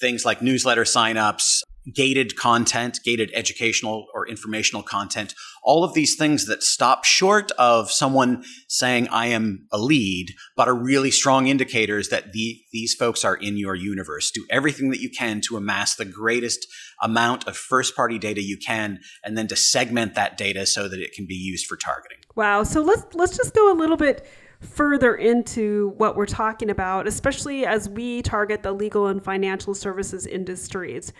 things 0.00 0.24
like 0.24 0.40
newsletter 0.40 0.84
signups, 0.84 1.62
gated 1.94 2.36
content, 2.36 3.00
gated 3.04 3.30
educational 3.34 4.06
or 4.14 4.26
informational 4.28 4.82
content, 4.82 5.34
all 5.62 5.84
of 5.84 5.94
these 5.94 6.16
things 6.16 6.46
that 6.46 6.62
stop 6.62 7.04
short 7.04 7.50
of 7.52 7.90
someone 7.90 8.42
saying, 8.68 9.08
I 9.08 9.26
am 9.26 9.66
a 9.70 9.78
lead, 9.78 10.34
but 10.56 10.68
are 10.68 10.74
really 10.74 11.10
strong 11.10 11.46
indicators 11.46 12.08
that 12.08 12.32
the, 12.32 12.62
these 12.72 12.94
folks 12.94 13.24
are 13.24 13.36
in 13.36 13.56
your 13.56 13.74
universe. 13.74 14.30
Do 14.30 14.46
everything 14.50 14.90
that 14.90 15.00
you 15.00 15.10
can 15.10 15.40
to 15.42 15.56
amass 15.56 15.96
the 15.96 16.04
greatest 16.04 16.66
amount 17.02 17.46
of 17.46 17.56
first 17.56 17.94
party 17.94 18.18
data 18.18 18.42
you 18.42 18.56
can, 18.56 19.00
and 19.24 19.36
then 19.36 19.48
to 19.48 19.56
segment 19.56 20.14
that 20.14 20.38
data 20.38 20.66
so 20.66 20.88
that 20.88 21.00
it 21.00 21.12
can 21.12 21.26
be 21.26 21.34
used 21.34 21.66
for 21.66 21.76
targeting. 21.76 22.18
Wow. 22.36 22.62
So 22.62 22.82
let's, 22.82 23.14
let's 23.14 23.36
just 23.36 23.54
go 23.54 23.72
a 23.72 23.76
little 23.76 23.96
bit 23.96 24.26
further 24.60 25.14
into 25.14 25.94
what 25.96 26.16
we're 26.16 26.26
talking 26.26 26.70
about, 26.70 27.06
especially 27.06 27.64
as 27.64 27.88
we 27.88 28.22
target 28.22 28.62
the 28.62 28.72
legal 28.72 29.06
and 29.06 29.24
financial 29.24 29.74
services 29.74 30.26
industries. 30.26 31.12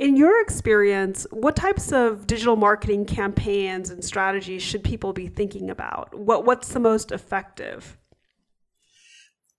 In 0.00 0.16
your 0.16 0.40
experience, 0.40 1.26
what 1.30 1.56
types 1.56 1.92
of 1.92 2.26
digital 2.26 2.56
marketing 2.56 3.04
campaigns 3.04 3.90
and 3.90 4.02
strategies 4.02 4.62
should 4.62 4.82
people 4.82 5.12
be 5.12 5.28
thinking 5.28 5.68
about? 5.68 6.18
What, 6.18 6.46
what's 6.46 6.72
the 6.72 6.80
most 6.80 7.12
effective? 7.12 7.98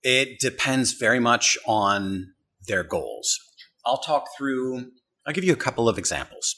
It 0.02 0.40
depends 0.40 0.94
very 0.94 1.20
much 1.20 1.56
on 1.64 2.32
their 2.66 2.82
goals. 2.82 3.38
I'll 3.86 3.98
talk 3.98 4.26
through, 4.36 4.90
I'll 5.24 5.32
give 5.32 5.44
you 5.44 5.52
a 5.52 5.56
couple 5.56 5.88
of 5.88 5.96
examples. 5.96 6.56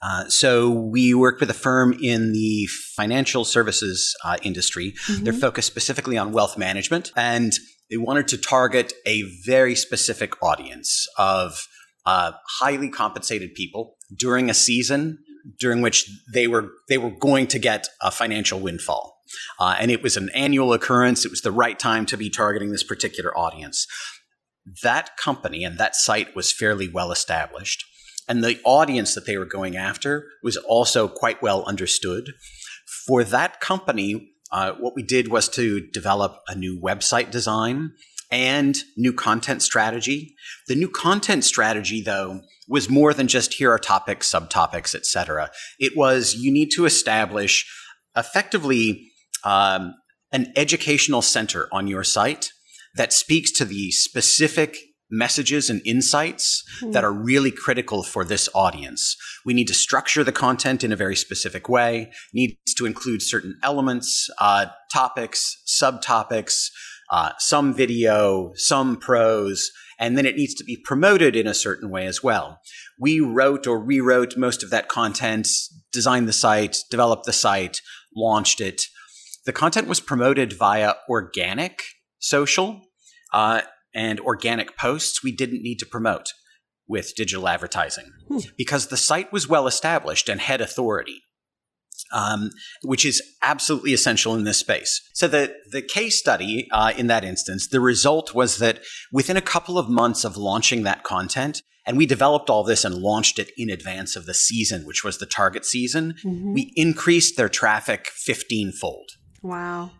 Uh, 0.00 0.30
so 0.30 0.70
we 0.70 1.12
work 1.12 1.40
with 1.40 1.50
a 1.50 1.54
firm 1.54 1.92
in 2.00 2.32
the 2.32 2.66
financial 2.96 3.44
services 3.44 4.16
uh, 4.24 4.38
industry. 4.42 4.94
Mm-hmm. 5.08 5.24
They're 5.24 5.34
focused 5.34 5.66
specifically 5.66 6.16
on 6.16 6.32
wealth 6.32 6.56
management, 6.56 7.12
and 7.14 7.52
they 7.90 7.98
wanted 7.98 8.28
to 8.28 8.38
target 8.38 8.94
a 9.04 9.24
very 9.44 9.74
specific 9.74 10.42
audience 10.42 11.06
of 11.18 11.66
uh, 12.08 12.32
highly 12.60 12.88
compensated 12.88 13.54
people 13.54 13.96
during 14.16 14.48
a 14.48 14.54
season 14.54 15.18
during 15.60 15.82
which 15.82 16.10
they 16.32 16.46
were 16.46 16.70
they 16.88 16.96
were 16.96 17.10
going 17.10 17.46
to 17.46 17.58
get 17.58 17.86
a 18.00 18.10
financial 18.10 18.58
windfall. 18.58 19.18
Uh, 19.60 19.76
and 19.78 19.90
it 19.90 20.02
was 20.02 20.16
an 20.16 20.30
annual 20.34 20.72
occurrence. 20.72 21.26
It 21.26 21.30
was 21.30 21.42
the 21.42 21.52
right 21.52 21.78
time 21.78 22.06
to 22.06 22.16
be 22.16 22.30
targeting 22.30 22.70
this 22.70 22.82
particular 22.82 23.36
audience. 23.36 23.86
That 24.82 25.18
company 25.18 25.64
and 25.64 25.76
that 25.76 25.94
site 25.94 26.34
was 26.34 26.50
fairly 26.50 26.88
well 26.88 27.12
established. 27.12 27.84
And 28.26 28.42
the 28.42 28.58
audience 28.64 29.14
that 29.14 29.26
they 29.26 29.36
were 29.36 29.44
going 29.58 29.76
after 29.76 30.28
was 30.42 30.56
also 30.56 31.08
quite 31.08 31.42
well 31.42 31.62
understood. 31.64 32.32
For 33.06 33.22
that 33.22 33.60
company, 33.60 34.32
uh, 34.50 34.72
what 34.80 34.94
we 34.96 35.02
did 35.02 35.28
was 35.28 35.46
to 35.50 35.86
develop 35.92 36.40
a 36.48 36.54
new 36.54 36.80
website 36.82 37.30
design 37.30 37.92
and 38.30 38.76
new 38.96 39.12
content 39.12 39.62
strategy. 39.62 40.34
The 40.66 40.74
new 40.74 40.88
content 40.88 41.44
strategy, 41.44 42.02
though, 42.02 42.42
was 42.68 42.90
more 42.90 43.14
than 43.14 43.28
just 43.28 43.54
here 43.54 43.72
are 43.72 43.78
topics, 43.78 44.30
subtopics, 44.30 44.94
etc. 44.94 45.50
It 45.78 45.96
was 45.96 46.34
you 46.34 46.52
need 46.52 46.70
to 46.74 46.84
establish 46.84 47.66
effectively 48.16 49.10
um, 49.44 49.94
an 50.32 50.52
educational 50.56 51.22
center 51.22 51.68
on 51.72 51.86
your 51.86 52.04
site 52.04 52.50
that 52.96 53.12
speaks 53.12 53.50
to 53.52 53.64
the 53.64 53.90
specific 53.90 54.76
messages 55.10 55.70
and 55.70 55.80
insights 55.86 56.62
mm. 56.82 56.92
that 56.92 57.04
are 57.04 57.12
really 57.12 57.50
critical 57.50 58.02
for 58.02 58.24
this 58.24 58.48
audience. 58.54 59.16
We 59.44 59.54
need 59.54 59.68
to 59.68 59.74
structure 59.74 60.22
the 60.22 60.32
content 60.32 60.84
in 60.84 60.92
a 60.92 60.96
very 60.96 61.16
specific 61.16 61.68
way, 61.68 62.10
needs 62.34 62.74
to 62.76 62.84
include 62.84 63.22
certain 63.22 63.58
elements, 63.62 64.28
uh, 64.38 64.66
topics, 64.92 65.62
subtopics, 65.66 66.68
uh, 67.10 67.32
some 67.38 67.74
video, 67.74 68.52
some 68.54 68.96
prose, 68.96 69.70
and 69.98 70.16
then 70.16 70.26
it 70.26 70.36
needs 70.36 70.54
to 70.54 70.64
be 70.64 70.76
promoted 70.76 71.34
in 71.34 71.46
a 71.46 71.54
certain 71.54 71.90
way 71.90 72.06
as 72.06 72.22
well. 72.22 72.60
We 73.00 73.20
wrote 73.20 73.66
or 73.66 73.82
rewrote 73.82 74.36
most 74.36 74.62
of 74.62 74.70
that 74.70 74.88
content, 74.88 75.48
designed 75.92 76.28
the 76.28 76.32
site, 76.32 76.78
developed 76.90 77.24
the 77.24 77.32
site, 77.32 77.80
launched 78.14 78.60
it. 78.60 78.82
The 79.46 79.52
content 79.52 79.88
was 79.88 80.00
promoted 80.00 80.52
via 80.52 80.94
organic 81.08 81.82
social 82.18 82.82
uh, 83.32 83.62
and 83.94 84.20
organic 84.20 84.76
posts. 84.76 85.22
We 85.22 85.32
didn't 85.32 85.62
need 85.62 85.78
to 85.78 85.86
promote 85.86 86.26
with 86.86 87.14
digital 87.16 87.48
advertising 87.48 88.12
hmm. 88.28 88.38
because 88.56 88.86
the 88.86 88.96
site 88.96 89.32
was 89.32 89.48
well 89.48 89.66
established 89.66 90.28
and 90.28 90.40
had 90.40 90.60
authority 90.60 91.22
um, 92.12 92.50
which 92.82 93.04
is 93.04 93.22
absolutely 93.42 93.92
essential 93.92 94.34
in 94.34 94.44
this 94.44 94.58
space. 94.58 95.00
So 95.14 95.28
the 95.28 95.54
the 95.70 95.82
case 95.82 96.18
study 96.18 96.68
uh, 96.72 96.92
in 96.96 97.06
that 97.08 97.24
instance, 97.24 97.68
the 97.68 97.80
result 97.80 98.34
was 98.34 98.58
that 98.58 98.80
within 99.12 99.36
a 99.36 99.42
couple 99.42 99.78
of 99.78 99.88
months 99.88 100.24
of 100.24 100.36
launching 100.36 100.82
that 100.84 101.04
content, 101.04 101.62
and 101.86 101.96
we 101.96 102.06
developed 102.06 102.50
all 102.50 102.64
this 102.64 102.84
and 102.84 102.94
launched 102.94 103.38
it 103.38 103.50
in 103.56 103.70
advance 103.70 104.16
of 104.16 104.26
the 104.26 104.34
season, 104.34 104.84
which 104.84 105.02
was 105.02 105.18
the 105.18 105.26
target 105.26 105.64
season, 105.64 106.14
mm-hmm. 106.24 106.52
we 106.52 106.72
increased 106.76 107.36
their 107.36 107.48
traffic 107.48 108.08
fifteen 108.14 108.72
fold. 108.72 109.10
Wow! 109.42 109.90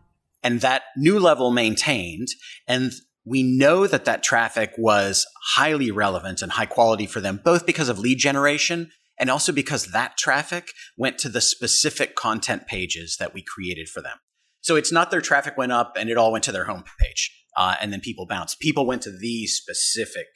And 0.42 0.61
that 0.61 0.83
new 0.97 1.18
level 1.18 1.51
maintained, 1.51 2.29
and 2.66 2.92
we 3.25 3.42
know 3.42 3.87
that 3.87 4.07
that 4.07 4.23
traffic 4.23 4.73
was 4.79 5.27
highly 5.55 5.90
relevant 5.90 6.40
and 6.40 6.53
high 6.53 6.66
quality 6.66 7.07
for 7.07 7.21
them, 7.21 7.40
both 7.44 7.66
because 7.66 7.90
of 7.90 7.99
lead 7.99 8.18
generation 8.18 8.90
and 9.18 9.31
also 9.31 9.52
because 9.52 9.87
that 9.87 10.16
traffic 10.16 10.68
went 10.96 11.18
to 11.18 11.28
the 11.28 11.40
specific 11.40 12.14
content 12.14 12.66
pages 12.66 13.16
that 13.18 13.35
we 13.35 13.42
created 13.42 13.88
for 13.88 14.00
them. 14.00 14.18
So 14.61 14.76
it's 14.76 14.92
not 14.92 15.11
their 15.11 15.20
traffic 15.20 15.57
went 15.57 15.72
up 15.72 15.96
and 15.96 16.09
it 16.09 16.16
all 16.16 16.33
went 16.33 16.44
to 16.44 16.52
their 16.52 16.66
homepage, 16.66 17.31
uh, 17.57 17.76
and 17.81 17.92
then 17.92 18.00
people 18.00 18.26
bounced. 18.26 18.61
People 18.61 18.87
went 18.87 19.02
to 19.02 19.16
these 19.16 19.57
specific 19.57 20.26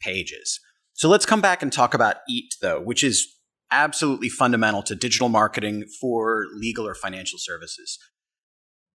pages. 0.00 0.60
So 0.94 1.08
let's 1.08 1.26
come 1.26 1.40
back 1.40 1.62
and 1.62 1.72
talk 1.72 1.94
about 1.94 2.16
EAT, 2.28 2.54
though, 2.60 2.80
which 2.80 3.04
is 3.04 3.26
absolutely 3.70 4.28
fundamental 4.28 4.82
to 4.82 4.94
digital 4.94 5.28
marketing 5.28 5.84
for 6.00 6.46
legal 6.54 6.86
or 6.86 6.94
financial 6.94 7.38
services. 7.38 7.98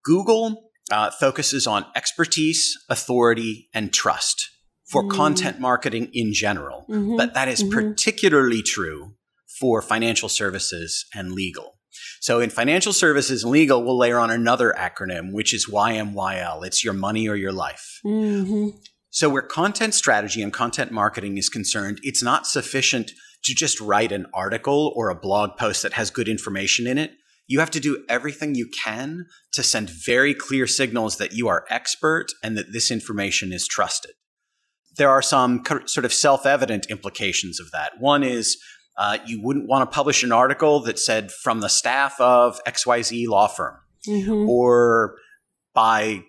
Google 0.03 0.71
uh, 0.91 1.11
focuses 1.11 1.67
on 1.67 1.85
expertise, 1.95 2.73
authority, 2.89 3.69
and 3.73 3.91
trust 3.91 4.49
for 4.89 5.03
mm. 5.03 5.11
content 5.11 5.59
marketing 5.59 6.09
in 6.13 6.33
general, 6.33 6.85
mm-hmm. 6.89 7.15
but 7.15 7.33
that 7.33 7.47
is 7.47 7.61
mm-hmm. 7.61 7.73
particularly 7.73 8.61
true 8.61 9.13
for 9.59 9.81
financial 9.81 10.29
services 10.29 11.05
and 11.13 11.31
legal. 11.31 11.79
So 12.21 12.39
in 12.39 12.49
financial 12.49 12.93
services 12.93 13.43
and 13.43 13.51
legal, 13.51 13.83
we'll 13.83 13.97
layer 13.97 14.19
on 14.19 14.31
another 14.31 14.73
acronym, 14.77 15.31
which 15.31 15.53
is 15.53 15.67
YMYL. 15.67 16.65
It's 16.65 16.83
your 16.83 16.93
money 16.93 17.27
or 17.27 17.35
your 17.35 17.51
life. 17.51 17.99
Mm-hmm. 18.05 18.77
So 19.09 19.29
where 19.29 19.41
content 19.41 19.93
strategy 19.93 20.41
and 20.41 20.53
content 20.53 20.91
marketing 20.91 21.37
is 21.37 21.49
concerned, 21.49 21.99
it's 22.03 22.21
not 22.21 22.45
sufficient 22.45 23.11
to 23.43 23.55
just 23.55 23.79
write 23.79 24.11
an 24.11 24.27
article 24.33 24.93
or 24.95 25.09
a 25.09 25.15
blog 25.15 25.57
post 25.57 25.81
that 25.81 25.93
has 25.93 26.11
good 26.11 26.27
information 26.27 26.85
in 26.85 26.97
it. 26.97 27.11
You 27.47 27.59
have 27.59 27.71
to 27.71 27.79
do 27.79 28.05
everything 28.07 28.53
you 28.53 28.69
can 28.83 29.25
to 29.53 29.63
send 29.63 29.89
very 29.89 30.35
clear 30.35 30.67
signals 30.67 31.17
that 31.17 31.33
you 31.33 31.47
are 31.47 31.65
expert 31.69 32.27
and 32.43 32.55
that 32.57 32.73
this 32.73 32.91
information 32.91 33.51
is 33.51 33.67
trusted. 33.67 34.11
There 34.97 35.09
are 35.09 35.21
some 35.21 35.63
sort 35.85 36.05
of 36.05 36.13
self 36.13 36.45
evident 36.45 36.85
implications 36.87 37.59
of 37.59 37.71
that. 37.71 37.93
One 37.99 38.23
is 38.23 38.61
uh, 38.99 39.17
you 39.25 39.41
wouldn't 39.41 39.65
want 39.65 39.89
to 39.89 39.95
publish 39.95 40.23
an 40.23 40.33
article 40.33 40.81
that 40.81 40.99
said 40.99 41.31
from 41.31 41.61
the 41.61 41.69
staff 41.69 42.19
of 42.19 42.59
XYZ 42.67 43.27
law 43.27 43.47
firm 43.47 43.77
mm-hmm. 44.05 44.49
or 44.49 45.15
by 45.73 46.21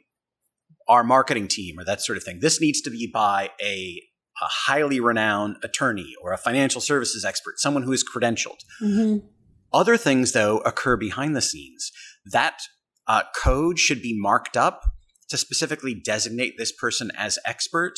our 0.89 1.03
marketing 1.03 1.49
team 1.49 1.81
or 1.81 1.85
that 1.85 2.01
sort 2.01 2.17
of 2.17 2.23
thing. 2.23 2.39
This 2.41 2.61
needs 2.61 2.81
to 2.83 2.91
be 2.91 3.11
by 3.13 3.51
a, 3.61 4.01
a 4.41 4.47
highly 4.47 5.01
renowned 5.01 5.57
attorney 5.65 6.15
or 6.23 6.33
a 6.33 6.39
financial 6.39 6.81
services 6.81 7.25
expert, 7.25 7.59
someone 7.59 7.83
who 7.83 7.93
is 7.93 8.05
credentialed. 8.05 8.61
Mm-hmm. 8.81 9.27
Other 9.73 9.97
things, 9.97 10.31
though, 10.31 10.59
occur 10.59 10.97
behind 10.97 11.35
the 11.35 11.43
scenes. 11.43 11.91
That 12.25 12.61
uh, 13.09 13.23
code 13.37 13.81
should 13.81 14.01
be 14.01 14.17
marked 14.17 14.57
up 14.57 14.83
to 15.29 15.37
specifically 15.37 15.95
designate 15.95 16.55
this 16.57 16.71
person 16.71 17.11
as 17.17 17.37
expert 17.45 17.95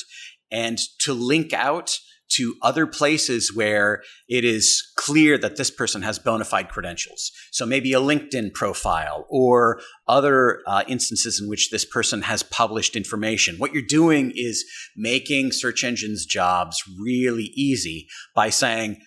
and 0.51 0.79
to 1.01 1.13
link 1.13 1.53
out 1.53 1.99
to 2.37 2.55
other 2.63 2.87
places 2.87 3.55
where 3.55 4.03
it 4.29 4.45
is 4.45 4.83
clear 4.97 5.39
that 5.39 5.57
this 5.57 5.71
person 5.71 6.03
has 6.03 6.19
bona 6.19 6.45
fide 6.45 6.69
credentials. 6.69 7.31
So 7.51 7.67
maybe 7.67 7.93
a 7.93 8.01
LinkedIn 8.01 8.55
profile 8.55 9.27
or 9.29 9.81
other 10.07 10.61
uh, 10.67 10.85
instances 10.89 11.41
in 11.41 11.49
which 11.49 11.71
this 11.71 11.85
person 11.85 12.23
has 12.23 12.43
published 12.43 12.97
information. 12.97 13.57
What 13.57 13.73
you're 13.73 13.83
doing 13.83 14.33
is 14.35 14.65
making 14.97 15.53
search 15.53 15.85
engines' 15.85 16.27
jobs 16.27 16.83
really 17.01 17.51
easy 17.55 18.09
by 18.35 18.51
saying, 18.51 18.99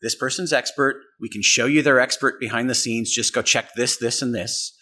this 0.00 0.14
person's 0.16 0.52
expert. 0.52 0.96
We 1.20 1.28
can 1.28 1.42
show 1.42 1.66
you 1.66 1.80
their 1.80 2.00
expert 2.00 2.40
behind 2.40 2.68
the 2.68 2.74
scenes. 2.74 3.12
Just 3.12 3.32
go 3.32 3.40
check 3.40 3.74
this, 3.76 3.96
this, 3.96 4.20
and 4.20 4.34
this. 4.34 4.76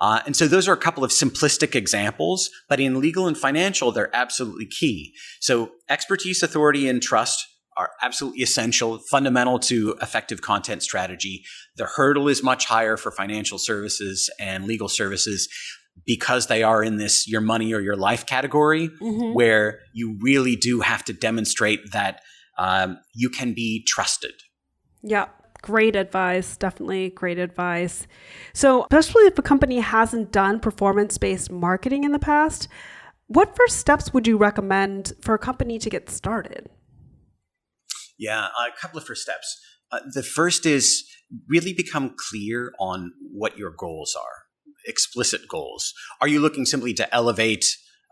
Uh, 0.00 0.20
and 0.24 0.34
so 0.34 0.48
those 0.48 0.66
are 0.66 0.72
a 0.72 0.78
couple 0.78 1.04
of 1.04 1.10
simplistic 1.10 1.74
examples, 1.74 2.50
but 2.68 2.80
in 2.80 3.00
legal 3.00 3.26
and 3.26 3.36
financial, 3.36 3.92
they're 3.92 4.14
absolutely 4.14 4.66
key. 4.66 5.12
So 5.40 5.72
expertise, 5.88 6.42
authority, 6.42 6.88
and 6.88 7.02
trust 7.02 7.46
are 7.76 7.90
absolutely 8.02 8.42
essential, 8.42 8.98
fundamental 9.10 9.58
to 9.58 9.96
effective 10.02 10.42
content 10.42 10.82
strategy. 10.82 11.44
The 11.76 11.86
hurdle 11.86 12.28
is 12.28 12.42
much 12.42 12.66
higher 12.66 12.96
for 12.96 13.10
financial 13.10 13.58
services 13.58 14.30
and 14.38 14.64
legal 14.66 14.88
services 14.88 15.48
because 16.06 16.46
they 16.46 16.62
are 16.62 16.82
in 16.82 16.96
this 16.96 17.28
your 17.28 17.40
money 17.40 17.72
or 17.74 17.80
your 17.80 17.96
life 17.96 18.26
category, 18.26 18.88
mm-hmm. 18.88 19.34
where 19.34 19.80
you 19.92 20.18
really 20.20 20.56
do 20.56 20.80
have 20.80 21.04
to 21.04 21.12
demonstrate 21.12 21.92
that 21.92 22.22
um, 22.58 22.98
you 23.14 23.30
can 23.30 23.52
be 23.54 23.84
trusted. 23.86 24.34
Yeah. 25.02 25.28
Great 25.62 25.94
advice, 25.94 26.56
definitely 26.56 27.10
great 27.10 27.38
advice. 27.38 28.06
So, 28.54 28.86
especially 28.90 29.24
if 29.24 29.38
a 29.38 29.42
company 29.42 29.80
hasn't 29.80 30.32
done 30.32 30.60
performance 30.60 31.18
based 31.18 31.50
marketing 31.50 32.04
in 32.04 32.12
the 32.12 32.18
past, 32.18 32.68
what 33.26 33.54
first 33.56 33.78
steps 33.78 34.12
would 34.12 34.26
you 34.26 34.36
recommend 34.36 35.12
for 35.20 35.34
a 35.34 35.38
company 35.38 35.78
to 35.78 35.90
get 35.90 36.10
started? 36.10 36.68
Yeah, 38.18 38.46
a 38.46 38.80
couple 38.80 38.98
of 38.98 39.06
first 39.06 39.22
steps. 39.22 39.60
Uh, 39.92 40.00
the 40.12 40.22
first 40.22 40.66
is 40.66 41.04
really 41.48 41.72
become 41.72 42.14
clear 42.30 42.72
on 42.78 43.12
what 43.32 43.56
your 43.56 43.70
goals 43.70 44.16
are, 44.18 44.44
explicit 44.86 45.42
goals. 45.48 45.92
Are 46.20 46.28
you 46.28 46.40
looking 46.40 46.64
simply 46.64 46.94
to 46.94 47.14
elevate 47.14 47.64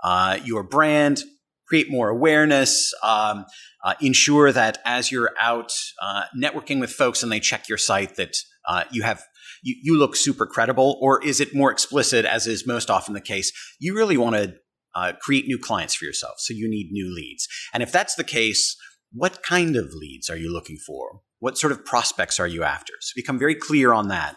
uh, 0.03 0.39
your 0.45 0.63
brand, 0.63 1.23
create 1.69 1.91
more 1.91 2.09
awareness, 2.09 2.95
um, 3.03 3.45
uh, 3.85 3.95
ensure 4.01 4.53
that 4.53 4.79
as 4.85 5.13
you're 5.13 5.31
out 5.41 5.73
uh, 6.03 6.25
networking 6.37 6.81
with 6.81 6.91
folks 6.91 7.23
and 7.23 7.31
they 7.31 7.41
check 7.41 7.69
your 7.69 7.79
site 7.79 8.17
that 8.17 8.37
uh, 8.67 8.85
you 8.91 9.03
have 9.03 9.23
you, 9.63 9.77
you, 9.83 9.99
look 9.99 10.15
super 10.15 10.47
credible, 10.47 10.99
or 11.01 11.25
is 11.25 11.41
it 11.41 11.55
more 11.55 11.73
explicit, 11.73 12.25
as 12.25 12.47
is 12.47 12.65
most 12.65 12.91
often 12.91 13.13
the 13.13 13.21
case? 13.21 13.53
You 13.81 13.97
really 13.97 14.17
want 14.17 14.37
to 14.37 14.55
uh, 14.95 15.15
create 15.21 15.47
new 15.47 15.59
clients 15.59 15.95
for 15.95 16.05
yourself, 16.05 16.35
so 16.39 16.55
you 16.55 16.69
need 16.69 16.93
new 16.93 17.13
leads. 17.13 17.49
And 17.75 17.83
if 17.83 17.91
that's 17.91 18.15
the 18.15 18.25
case, 18.25 18.77
what 19.13 19.43
kind 19.43 19.75
of 19.75 19.93
leads 19.95 20.31
are 20.31 20.37
you 20.37 20.53
looking 20.53 20.77
for? 20.77 21.23
What 21.41 21.59
sort 21.59 21.73
of 21.73 21.85
prospects 21.85 22.39
are 22.39 22.47
you 22.47 22.63
after? 22.63 22.93
So 23.01 23.13
become 23.17 23.39
very 23.39 23.55
clear 23.55 23.93
on 23.93 24.09
that. 24.09 24.37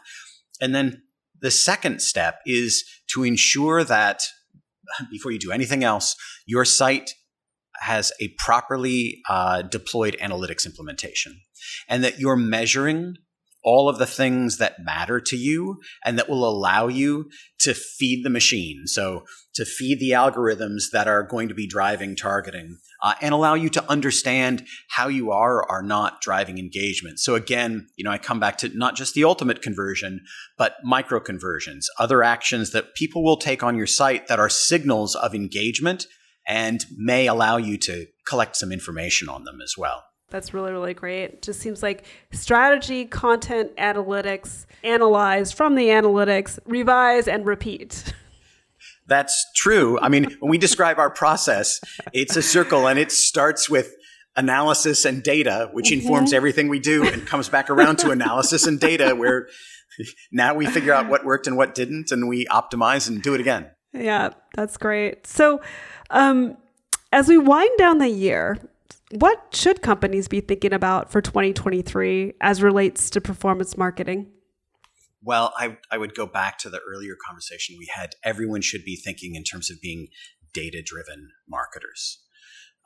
And 0.60 0.74
then 0.74 1.04
the 1.40 1.52
second 1.52 2.02
step 2.02 2.40
is 2.46 2.84
to 3.14 3.24
ensure 3.24 3.84
that 3.84 4.24
before 5.12 5.32
you 5.32 5.40
do 5.40 5.52
anything 5.52 5.84
else, 5.84 6.16
your 6.46 6.66
site 6.66 7.14
has 7.82 8.12
a 8.20 8.30
properly 8.38 9.22
uh, 9.30 9.62
deployed 9.64 10.16
analytics 10.22 10.66
implementation 10.66 11.40
and 11.88 12.04
that 12.04 12.20
you're 12.20 12.36
measuring 12.36 13.16
all 13.64 13.90
of 13.90 14.00
the 14.00 14.08
things 14.08 14.58
that 14.58 14.84
matter 14.84 15.20
to 15.20 15.38
you 15.38 15.80
and 16.04 16.18
that 16.18 16.30
will 16.30 16.48
allow 16.48 16.88
you 16.88 17.30
to 17.60 17.74
feed 17.74 18.24
the 18.24 18.30
machine. 18.30 18.88
So, 18.88 19.24
to 19.54 19.66
feed 19.66 20.00
the 20.00 20.12
algorithms 20.12 20.92
that 20.94 21.10
are 21.10 21.24
going 21.24 21.50
to 21.50 21.54
be 21.54 21.68
driving 21.68 22.16
targeting 22.16 22.78
uh, 23.04 23.16
and 23.22 23.34
allow 23.34 23.54
you 23.54 23.68
to 23.68 23.92
understand 23.92 24.66
how 24.90 25.10
you 25.10 25.30
are 25.32 25.58
or 25.58 25.70
are 25.70 25.84
not 25.84 26.22
driving 26.22 26.58
engagement. 26.58 27.20
So, 27.20 27.36
again, 27.36 27.88
you 27.98 28.06
know, 28.06 28.12
I 28.12 28.18
come 28.18 28.40
back 28.40 28.58
to 28.60 28.70
not 28.70 28.96
just 28.96 29.14
the 29.14 29.26
ultimate 29.26 29.62
conversion, 29.62 30.22
but 30.58 30.76
micro 30.84 31.20
conversions, 31.20 31.90
other 32.00 32.24
actions 32.24 32.72
that 32.72 32.96
people 32.96 33.24
will 33.24 33.38
take 33.38 33.62
on 33.62 33.76
your 33.76 33.88
site 33.88 34.28
that 34.28 34.40
are 34.40 34.50
signals 34.50 35.16
of 35.16 35.36
engagement 35.36 36.08
and 36.52 36.86
may 36.98 37.28
allow 37.28 37.56
you 37.56 37.78
to 37.78 38.06
collect 38.28 38.58
some 38.58 38.74
information 38.74 39.30
on 39.30 39.46
them 39.46 39.60
as 39.64 39.76
well. 39.78 40.04
That's 40.30 40.54
really, 40.54 40.74
really 40.74 40.94
great. 40.94 41.42
Just 41.42 41.62
seems 41.62 41.82
like 41.82 42.06
strategy, 42.32 43.06
content, 43.06 43.76
analytics, 43.78 44.66
analyze 44.84 45.54
from 45.54 45.76
the 45.76 45.88
analytics, 45.88 46.60
revise, 46.66 47.30
and 47.30 47.46
repeat. 47.46 48.14
That's 49.08 49.46
true. 49.56 49.98
I 50.00 50.10
mean, 50.10 50.36
when 50.42 50.50
we 50.50 50.58
describe 50.58 51.00
our 51.00 51.10
process, 51.10 51.80
it's 52.12 52.36
a 52.36 52.42
circle 52.42 52.86
and 52.86 53.00
it 53.00 53.14
starts 53.14 53.70
with 53.70 53.94
analysis 54.36 55.06
and 55.06 55.24
data, 55.24 55.70
which 55.72 55.90
mm-hmm. 55.90 56.02
informs 56.02 56.34
everything 56.34 56.68
we 56.68 56.80
do 56.80 57.06
and 57.08 57.26
comes 57.26 57.48
back 57.48 57.70
around 57.70 57.98
to 58.00 58.12
analysis 58.12 58.68
and 58.68 58.78
data 58.78 59.16
where 59.16 59.48
now 60.34 60.54
we 60.54 60.66
figure 60.66 60.94
out 60.94 61.08
what 61.08 61.24
worked 61.24 61.48
and 61.48 61.56
what 61.56 61.76
didn't 61.76 62.12
and 62.12 62.28
we 62.28 62.46
optimize 62.48 63.08
and 63.08 63.22
do 63.22 63.34
it 63.34 63.40
again. 63.40 63.72
Yeah, 63.94 64.30
that's 64.56 64.78
great. 64.78 65.28
So, 65.28 65.62
um, 66.10 66.58
as 67.12 67.28
we 67.28 67.38
wind 67.38 67.72
down 67.78 67.98
the 67.98 68.10
year, 68.10 68.58
what 69.12 69.54
should 69.54 69.82
companies 69.82 70.28
be 70.28 70.40
thinking 70.40 70.72
about 70.72 71.12
for 71.12 71.22
2023 71.22 72.34
as 72.40 72.64
relates 72.64 73.10
to 73.10 73.22
performance 73.22 73.78
marketing? 73.78 74.28
Well, 75.24 75.54
I, 75.58 75.78
I 75.92 75.98
would 75.98 76.16
go 76.16 76.26
back 76.26 76.58
to 76.60 76.70
the 76.70 76.80
earlier 76.88 77.16
conversation 77.28 77.76
we 77.78 77.90
had. 77.94 78.12
Everyone 78.24 78.62
should 78.62 78.84
be 78.86 78.96
thinking 78.96 79.36
in 79.36 79.44
terms 79.44 79.70
of 79.70 79.82
being 79.82 80.08
data 80.54 80.82
driven 80.84 81.30
marketers 81.48 82.20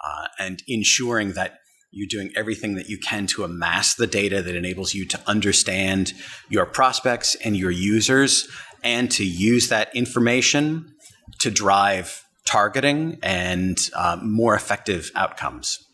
uh, 0.03 0.27
and 0.39 0.61
ensuring 0.67 1.33
that 1.33 1.59
you're 1.91 2.07
doing 2.09 2.31
everything 2.35 2.75
that 2.75 2.89
you 2.89 2.97
can 2.97 3.25
to 3.25 3.43
amass 3.43 3.95
the 3.95 4.07
data 4.07 4.41
that 4.41 4.55
enables 4.55 4.93
you 4.93 5.05
to 5.05 5.19
understand 5.27 6.13
your 6.49 6.65
prospects 6.65 7.35
and 7.35 7.55
your 7.55 7.71
users 7.71 8.49
and 8.83 9.09
to 9.11 9.23
use 9.23 9.69
that 9.69 9.95
information 9.95 10.94
to 11.39 11.51
drive 11.51 12.25
targeting 12.45 13.17
and 13.23 13.77
uh, 13.95 14.17
more 14.21 14.55
effective 14.55 15.11
outcomes. 15.15 15.85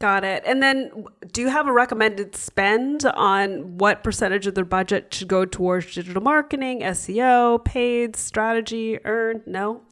Got 0.00 0.24
it. 0.24 0.42
And 0.46 0.62
then 0.62 1.04
do 1.30 1.42
you 1.42 1.48
have 1.48 1.68
a 1.68 1.72
recommended 1.72 2.34
spend 2.34 3.04
on 3.04 3.76
what 3.76 4.02
percentage 4.02 4.46
of 4.46 4.54
their 4.54 4.64
budget 4.64 5.12
should 5.12 5.28
go 5.28 5.44
towards 5.44 5.94
digital 5.94 6.22
marketing, 6.22 6.80
SEO, 6.80 7.62
paid, 7.62 8.16
strategy, 8.16 8.98
earned? 9.04 9.42
No? 9.46 9.82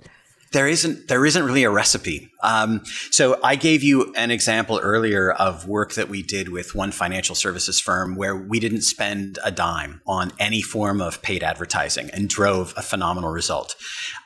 There 0.53 0.67
isn't 0.67 1.09
there 1.09 1.27
isn't 1.27 1.45
really 1.45 1.65
a 1.65 1.71
recipe. 1.71 2.31
Um, 2.43 2.83
so 3.11 3.39
I 3.45 3.57
gave 3.57 3.83
you 3.83 4.15
an 4.15 4.31
example 4.31 4.81
earlier 4.83 5.31
of 5.33 5.69
work 5.69 5.93
that 5.95 6.09
we 6.09 6.23
did 6.23 6.49
with 6.49 6.75
one 6.75 6.91
financial 6.91 7.35
services 7.35 7.81
firm 7.81 8.17
where 8.17 8.35
we 8.35 8.59
didn't 8.59 8.83
spend 8.83 9.39
a 9.45 9.51
dime 9.51 10.01
on 10.07 10.33
any 10.39 10.63
form 10.63 11.01
of 11.01 11.21
paid 11.21 11.43
advertising 11.43 12.09
and 12.11 12.29
drove 12.29 12.73
a 12.77 12.83
phenomenal 12.83 13.31
result. 13.31 13.77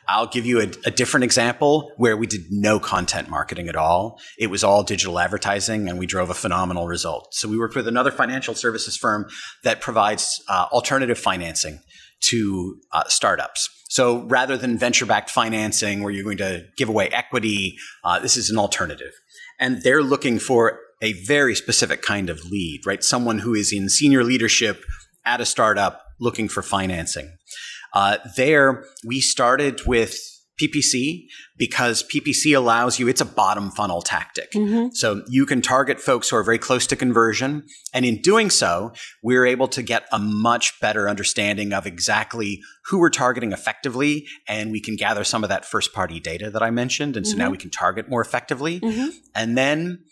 I'll 0.09 0.27
give 0.27 0.47
you 0.47 0.61
a, 0.61 0.71
a 0.85 0.91
different 0.91 1.25
example 1.25 1.93
where 1.97 2.17
we 2.17 2.27
did 2.27 2.47
no 2.51 2.79
content 2.79 3.29
marketing 3.29 3.69
at 3.69 3.77
all. 3.77 4.21
It 4.39 4.49
was 4.49 4.63
all 4.63 4.83
digital 4.83 5.19
advertising 5.19 5.89
and 5.89 5.99
we 5.99 6.07
drove 6.07 6.31
a 6.31 6.35
phenomenal 6.35 6.87
result. 6.87 7.35
So 7.35 7.49
we 7.49 7.59
worked 7.59 7.75
with 7.75 7.89
another 7.89 8.11
financial 8.11 8.55
services 8.55 8.97
firm 8.97 9.29
that 9.65 9.81
provides 9.81 10.43
uh, 10.49 10.67
alternative 10.73 11.19
financing 11.19 11.81
to 12.21 12.81
uh, 12.93 13.05
startups. 13.09 13.69
So 13.93 14.23
rather 14.23 14.57
than 14.57 14.79
venture 14.79 15.05
backed 15.05 15.29
financing 15.29 16.03
where 16.03 16.11
you're 16.11 16.25
going 16.25 16.39
to 16.39 16.65
give 16.79 16.89
away 16.89 17.11
equity, 17.11 17.77
uh, 18.03 18.21
this 18.21 18.39
is 18.39 18.49
an 18.49 18.57
alternative. 18.57 19.13
And 19.61 19.83
they're 19.83 20.03
looking 20.03 20.39
for 20.39 20.79
a 21.03 21.13
very 21.25 21.55
specific 21.55 22.01
kind 22.01 22.31
of 22.31 22.43
lead, 22.51 22.87
right? 22.87 23.05
Someone 23.05 23.41
who 23.41 23.53
is 23.53 23.71
in 23.71 23.91
senior 23.91 24.25
leadership 24.25 24.83
at 25.27 25.43
a 25.43 25.45
startup 25.45 26.07
looking 26.19 26.49
for 26.49 26.63
financing. 26.63 27.37
Uh, 27.93 28.17
there, 28.35 28.83
we 29.07 29.21
started 29.21 29.83
with 29.87 30.17
PPC 30.63 31.27
because 31.57 32.03
PPC 32.03 32.57
allows 32.57 32.99
you, 32.99 33.09
it's 33.09 33.21
a 33.21 33.27
bottom 33.27 33.71
funnel 33.71 34.03
tactic. 34.03 34.53
Mm-hmm. 34.53 34.89
So 34.93 35.23
you 35.29 35.47
can 35.47 35.63
target 35.63 36.01
folks 36.01 36.29
who 36.29 36.37
are 36.37 36.43
very 36.43 36.59
close 36.59 36.87
to 36.89 36.97
conversion. 36.97 37.65
And 37.93 38.05
in 38.05 38.21
doing 38.21 38.51
so, 38.51 38.93
we're 39.23 39.47
able 39.47 39.69
to 39.69 39.83
get 39.83 40.05
a 40.13 40.19
much 40.19 40.81
better 40.81 41.09
understanding 41.09 41.73
of 41.73 41.87
exactly 41.87 42.61
who 42.87 42.99
we're 42.99 43.11
targeting 43.11 43.53
effectively. 43.53 44.27
And 44.49 44.73
we 44.73 44.81
can 44.81 44.97
gather 44.97 45.25
some 45.25 45.43
of 45.43 45.51
that 45.51 45.65
first 45.65 45.93
party 45.93 46.21
data 46.21 46.51
that 46.51 46.63
I 46.63 46.71
mentioned. 46.71 47.17
And 47.17 47.27
so 47.27 47.33
mm-hmm. 47.33 47.39
now 47.41 47.51
we 47.51 47.59
can 47.59 47.71
target 47.71 48.09
more 48.09 48.21
effectively. 48.21 48.81
Mm-hmm. 48.81 49.11
And 49.35 49.57
then 49.57 50.05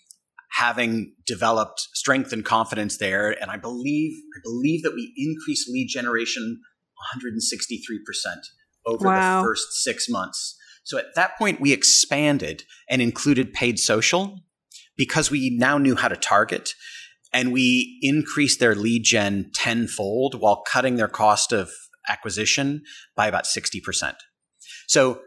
having 0.52 1.14
developed 1.26 1.80
strength 1.94 2.32
and 2.32 2.44
confidence 2.44 2.98
there, 2.98 3.30
and 3.40 3.50
I 3.50 3.56
believe, 3.56 4.12
I 4.36 4.40
believe 4.42 4.82
that 4.82 4.94
we 4.94 5.12
increase 5.16 5.68
lead 5.68 5.88
generation 5.88 6.60
163% 7.16 8.36
over 8.86 9.06
wow. 9.06 9.40
the 9.40 9.46
first 9.46 9.72
six 9.82 10.08
months. 10.08 10.56
So 10.84 10.98
at 10.98 11.14
that 11.14 11.36
point, 11.38 11.60
we 11.60 11.72
expanded 11.72 12.64
and 12.88 13.00
included 13.02 13.52
paid 13.52 13.78
social 13.78 14.40
because 14.96 15.30
we 15.30 15.56
now 15.56 15.78
knew 15.78 15.96
how 15.96 16.08
to 16.08 16.16
target 16.16 16.70
and 17.32 17.52
we 17.52 17.98
increased 18.02 18.60
their 18.60 18.74
lead 18.74 19.04
gen 19.04 19.50
tenfold 19.54 20.40
while 20.40 20.62
cutting 20.66 20.96
their 20.96 21.08
cost 21.08 21.52
of 21.52 21.70
acquisition 22.08 22.82
by 23.14 23.26
about 23.26 23.44
60%. 23.44 24.14
So 24.88 25.20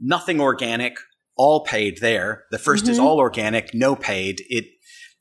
nothing 0.00 0.40
organic, 0.40 0.96
all 1.36 1.64
paid 1.64 1.98
there. 2.00 2.44
The 2.50 2.56
1st 2.56 2.82
mm-hmm. 2.82 2.90
is 2.90 2.98
all 2.98 3.18
organic, 3.18 3.74
no 3.74 3.94
paid. 3.94 4.42
It, 4.48 4.64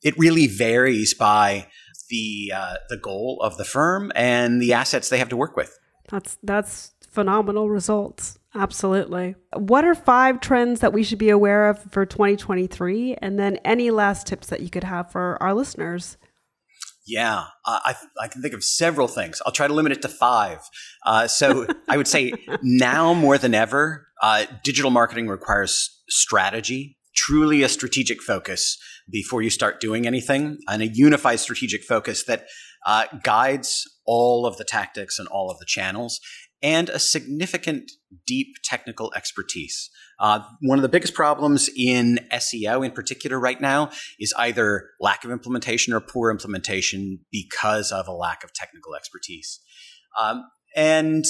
it 0.02 0.18
really 0.18 0.48
varies 0.48 1.14
by 1.14 1.68
the, 2.10 2.54
uh, 2.56 2.76
the 2.90 2.98
goal 2.98 3.40
of 3.44 3.58
the 3.58 3.66
firm 3.66 4.12
and 4.16 4.62
the 4.62 4.74
assets 4.74 5.10
they 5.10 5.18
have 5.20 5.30
to 5.30 5.38
work 5.38 5.58
with. 5.58 5.78
That's 6.10 6.38
that's 6.42 6.92
phenomenal 7.20 7.70
results. 7.70 8.40
Absolutely. 8.56 9.36
What 9.54 9.84
are 9.84 9.94
five 9.94 10.40
trends 10.40 10.80
that 10.80 10.94
we 10.94 11.04
should 11.04 11.18
be 11.18 11.30
aware 11.30 11.70
of 11.70 11.84
for 11.92 12.06
2023 12.06 13.16
and 13.16 13.38
then 13.38 13.58
any 13.66 13.92
last 13.92 14.26
tips 14.26 14.48
that 14.48 14.62
you 14.62 14.70
could 14.70 14.86
have 14.86 15.12
for 15.12 15.38
our 15.44 15.54
listeners? 15.54 16.16
Yeah, 17.06 17.40
uh, 17.66 17.80
I, 17.84 17.96
I 18.22 18.28
can 18.30 18.42
think 18.42 18.54
of 18.54 18.64
several 18.64 19.10
things. 19.10 19.42
I'll 19.46 19.52
try 19.52 19.68
to 19.68 19.74
limit 19.74 19.92
it 19.92 20.02
to 20.04 20.08
five. 20.08 20.60
Uh, 21.06 21.28
so 21.28 21.68
I 21.90 21.98
would 21.98 22.08
say 22.08 22.32
now 22.64 23.14
more 23.14 23.38
than 23.38 23.54
ever, 23.54 24.08
uh, 24.24 24.46
digital 24.64 24.92
marketing 24.92 25.28
requires 25.28 26.02
strategy, 26.08 26.98
truly 27.18 27.64
a 27.64 27.70
strategic 27.70 28.22
focus 28.22 28.78
before 29.12 29.42
you 29.42 29.50
start 29.50 29.82
doing 29.82 30.08
anything, 30.08 30.58
and 30.70 30.82
a 30.82 30.88
unified 30.88 31.42
strategic 31.42 31.84
focus 31.84 32.24
that 32.26 32.46
uh, 32.86 33.08
guides 33.24 33.84
all 34.06 34.46
of 34.46 34.56
the 34.56 34.64
tactics 34.64 35.20
and 35.20 35.28
all 35.28 35.52
of 35.52 35.60
the 35.60 35.66
channels, 35.66 36.22
and 36.62 36.90
a 36.90 37.00
significant 37.00 37.92
deep 38.26 38.56
technical 38.64 39.14
expertise. 39.16 39.90
Uh, 40.20 40.42
one 40.62 40.78
of 40.78 40.82
the 40.84 40.90
biggest 40.90 41.14
problems 41.14 41.70
in 41.78 42.20
SEO 42.34 42.86
in 42.86 42.92
particular 42.92 43.40
right 43.40 43.62
now 43.62 43.90
is 44.20 44.34
either 44.38 44.90
lack 45.00 45.24
of 45.24 45.32
implementation 45.32 45.94
or 45.94 46.02
poor 46.02 46.30
implementation 46.30 47.20
because 47.32 47.92
of 47.92 48.08
a 48.08 48.12
lack 48.12 48.44
of 48.44 48.54
technical 48.54 48.96
expertise. 48.96 49.60
Um, 50.20 50.44
and 50.76 51.24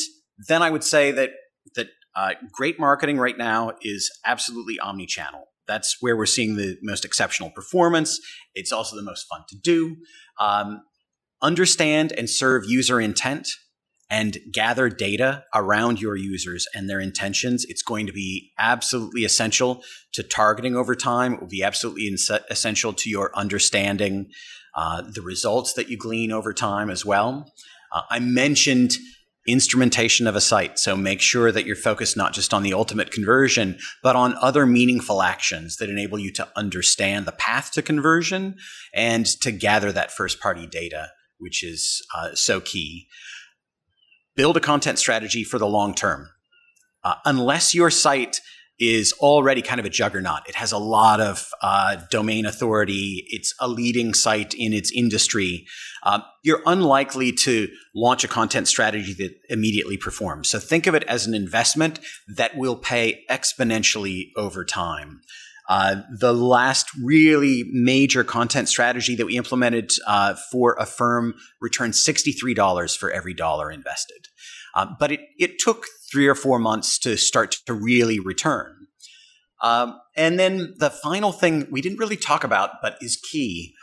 then 0.48 0.62
I 0.62 0.70
would 0.70 0.84
say 0.84 1.12
that 1.12 1.32
that 1.76 1.88
uh, 2.16 2.34
great 2.52 2.80
marketing 2.80 3.18
right 3.18 3.38
now 3.38 3.74
is 3.82 4.10
absolutely 4.26 4.80
omni-channel. 4.80 5.46
That's 5.68 5.98
where 6.00 6.18
we're 6.18 6.26
seeing 6.26 6.56
the 6.56 6.78
most 6.82 7.06
exceptional 7.06 7.52
performance. 7.52 8.20
It's 8.56 8.72
also 8.72 8.96
the 8.96 9.04
most 9.04 9.28
fun 9.30 9.42
to 9.50 9.58
do. 9.64 9.98
Um, 10.40 10.82
understand 11.42 12.12
and 12.14 12.30
serve 12.30 12.64
user 12.66 13.00
intent 13.00 13.48
and 14.10 14.38
gather 14.52 14.90
data 14.90 15.44
around 15.54 16.02
your 16.02 16.16
users 16.16 16.68
and 16.74 16.90
their 16.90 17.00
intentions. 17.00 17.66
It's 17.70 17.84
going 17.84 18.08
to 18.08 18.14
be 18.14 18.52
absolutely 18.58 19.24
essential 19.24 19.84
to 20.14 20.24
targeting 20.24 20.76
over 20.76 20.96
time. 20.96 21.34
It 21.34 21.42
will 21.42 21.48
be 21.48 21.64
absolutely 21.64 22.16
essential 22.50 22.94
to 22.94 23.10
your 23.10 23.32
understanding 23.36 24.32
uh, 24.76 25.04
the 25.14 25.22
results 25.22 25.74
that 25.74 25.90
you 25.90 25.98
glean 25.98 26.32
over 26.32 26.54
time 26.54 26.90
as 26.90 27.06
well. 27.06 27.52
Uh, 27.92 28.02
I 28.10 28.20
mentioned 28.20 28.98
instrumentation 29.48 30.28
of 30.28 30.36
a 30.36 30.42
site. 30.42 30.78
So 30.78 30.96
make 30.96 31.22
sure 31.22 31.52
that 31.52 31.66
you're 31.66 31.76
focused 31.76 32.16
not 32.16 32.34
just 32.34 32.54
on 32.54 32.62
the 32.62 32.74
ultimate 32.74 33.10
conversion, 33.10 33.80
but 34.04 34.16
on 34.16 34.36
other 34.36 34.66
meaningful 34.66 35.24
actions 35.24 35.78
that 35.78 35.90
enable 35.90 36.20
you 36.20 36.32
to 36.34 36.48
understand 36.56 37.26
the 37.26 37.32
path 37.32 37.72
to 37.72 37.82
conversion 37.82 38.58
and 38.94 39.26
to 39.42 39.52
gather 39.52 39.92
that 39.92 40.12
first 40.12 40.40
party 40.40 40.68
data 40.68 41.10
which 41.40 41.64
is 41.64 42.06
uh, 42.16 42.36
so 42.36 42.62
key. 42.62 43.08
Build 44.40 44.56
a 44.56 44.62
content 44.62 44.98
strategy 44.98 45.44
for 45.44 45.60
the 45.60 45.68
long 45.68 45.94
term. 45.94 46.30
Uh, 47.04 47.16
unless 47.26 47.76
your 47.76 47.90
site 47.90 48.40
is 48.80 49.12
already 49.20 49.62
kind 49.62 49.82
of 49.82 49.86
a 49.86 49.90
juggernaut, 49.90 50.48
it 50.48 50.56
has 50.56 50.72
a 50.72 50.78
lot 50.78 51.20
of 51.20 51.50
uh, 51.62 51.98
domain 52.10 52.46
authority, 52.46 53.26
it's 53.32 53.54
a 53.60 53.68
leading 53.68 54.14
site 54.14 54.54
in 54.54 54.72
its 54.72 54.94
industry, 54.94 55.68
um, 56.04 56.24
you're 56.42 56.62
unlikely 56.66 57.34
to 57.34 57.68
launch 57.94 58.24
a 58.24 58.30
content 58.30 58.70
strategy 58.70 59.12
that 59.12 59.36
immediately 59.50 59.98
performs. 59.98 60.50
So 60.50 60.58
think 60.58 60.88
of 60.88 60.96
it 60.96 61.04
as 61.04 61.28
an 61.28 61.34
investment 61.34 62.00
that 62.38 62.56
will 62.56 62.78
pay 62.78 63.26
exponentially 63.30 64.30
over 64.38 64.64
time. 64.64 65.20
Uh, 65.70 66.02
the 66.10 66.34
last 66.34 66.90
really 67.00 67.64
major 67.72 68.24
content 68.24 68.68
strategy 68.68 69.16
that 69.16 69.28
we 69.28 69.38
implemented 69.38 69.92
uh, 70.08 70.34
for 70.52 70.76
a 70.80 70.86
firm 70.86 71.36
returned 71.62 71.94
$63 71.94 72.98
for 72.98 73.12
every 73.12 73.36
dollar 73.36 73.70
invested. 73.70 74.29
Um, 74.76 74.96
but 75.00 75.12
it, 75.12 75.22
it 75.38 75.60
took 75.60 75.86
three 76.12 76.28
or 76.28 76.36
four 76.36 76.60
months 76.60 76.98
to 77.00 77.18
start 77.18 77.58
to 77.66 77.74
really 77.74 78.20
return. 78.20 78.76
Um, 79.62 80.00
and 80.16 80.40
then 80.40 80.76
the 80.78 80.90
final 80.90 81.32
thing 81.32 81.68
we 81.70 81.82
didn't 81.82 82.00
really 82.00 82.18
talk 82.18 82.44
about, 82.44 82.82
but 82.82 82.98
is 83.02 83.18
key 83.18 83.76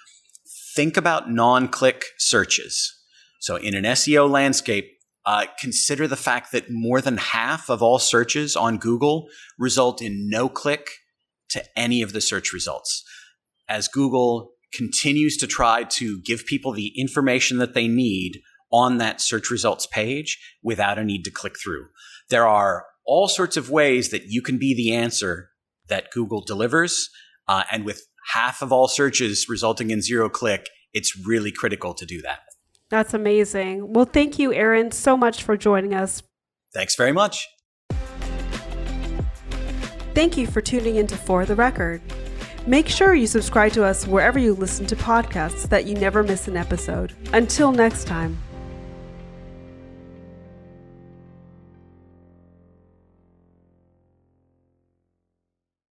think 0.77 0.97
about 0.97 1.31
non 1.31 1.69
click 1.69 2.05
searches. 2.19 2.93
So, 3.41 3.57
in 3.57 3.75
an 3.75 3.85
SEO 3.85 4.29
landscape, 4.31 4.91
uh, 5.25 5.47
consider 5.59 6.07
the 6.07 6.17
fact 6.17 6.53
that 6.53 6.71
more 6.71 7.01
than 7.01 7.17
half 7.17 7.69
of 7.69 7.83
all 7.83 7.99
searches 7.99 8.55
on 8.55 8.79
Google 8.79 9.29
result 9.59 10.01
in 10.01 10.29
no 10.29 10.49
click 10.49 10.89
to 11.49 11.65
any 11.77 12.03
of 12.03 12.13
the 12.13 12.21
search 12.21 12.53
results. 12.53 13.03
As 13.69 13.89
Google 13.89 14.53
continues 14.73 15.37
to 15.39 15.47
try 15.47 15.85
to 15.85 16.21
give 16.23 16.47
people 16.47 16.73
the 16.73 16.93
information 16.97 17.59
that 17.59 17.75
they 17.75 17.89
need 17.89 18.41
on 18.73 18.99
that 18.99 19.21
search 19.21 19.51
results 19.51 19.87
page 19.87 20.39
without 20.63 20.99
a 20.99 21.05
need 21.05 21.25
to 21.25 21.31
click 21.31 21.55
through. 21.63 21.87
There 22.29 22.47
are 22.47 22.87
all 23.07 23.29
sorts 23.29 23.57
of 23.57 23.71
ways 23.71 24.11
that 24.11 24.27
you 24.27 24.43
can 24.43 24.59
be 24.59 24.75
the 24.75 24.95
answer 24.95 25.51
that 25.89 26.11
Google 26.11 26.43
delivers. 26.45 27.09
Uh, 27.47 27.63
and 27.71 27.85
with 27.85 28.03
half 28.33 28.63
of 28.63 28.73
all 28.73 28.89
searches 28.89 29.47
resulting 29.49 29.91
in 29.91 30.03
zero 30.03 30.29
click, 30.29 30.69
it's 30.93 31.17
really 31.27 31.53
critical 31.53 31.95
to 31.95 32.05
do 32.05 32.21
that. 32.23 32.41
That's 32.89 33.15
amazing. 33.15 33.93
Well, 33.93 34.05
thank 34.05 34.39
you, 34.39 34.53
Aaron, 34.53 34.91
so 34.91 35.17
much 35.17 35.43
for 35.43 35.57
joining 35.57 35.95
us. 35.95 36.23
Thanks 36.75 36.95
very 36.95 37.13
much. 37.13 37.47
Thank 40.15 40.37
you 40.37 40.47
for 40.47 40.61
tuning 40.61 40.97
into 40.97 41.17
For 41.17 41.45
the 41.45 41.55
Record. 41.55 42.01
Make 42.67 42.89
sure 42.89 43.15
you 43.15 43.27
subscribe 43.27 43.73
to 43.73 43.85
us 43.85 44.07
wherever 44.07 44.39
you 44.39 44.55
listen 44.55 44.87
to 44.87 44.97
podcasts 44.97 45.59
so 45.59 45.69
that 45.69 45.85
you 45.85 45.95
never 45.95 46.23
miss 46.23 46.49
an 46.49 46.57
episode. 46.57 47.13
Until 47.33 47.71
next 47.71 48.07
time. 48.07 48.39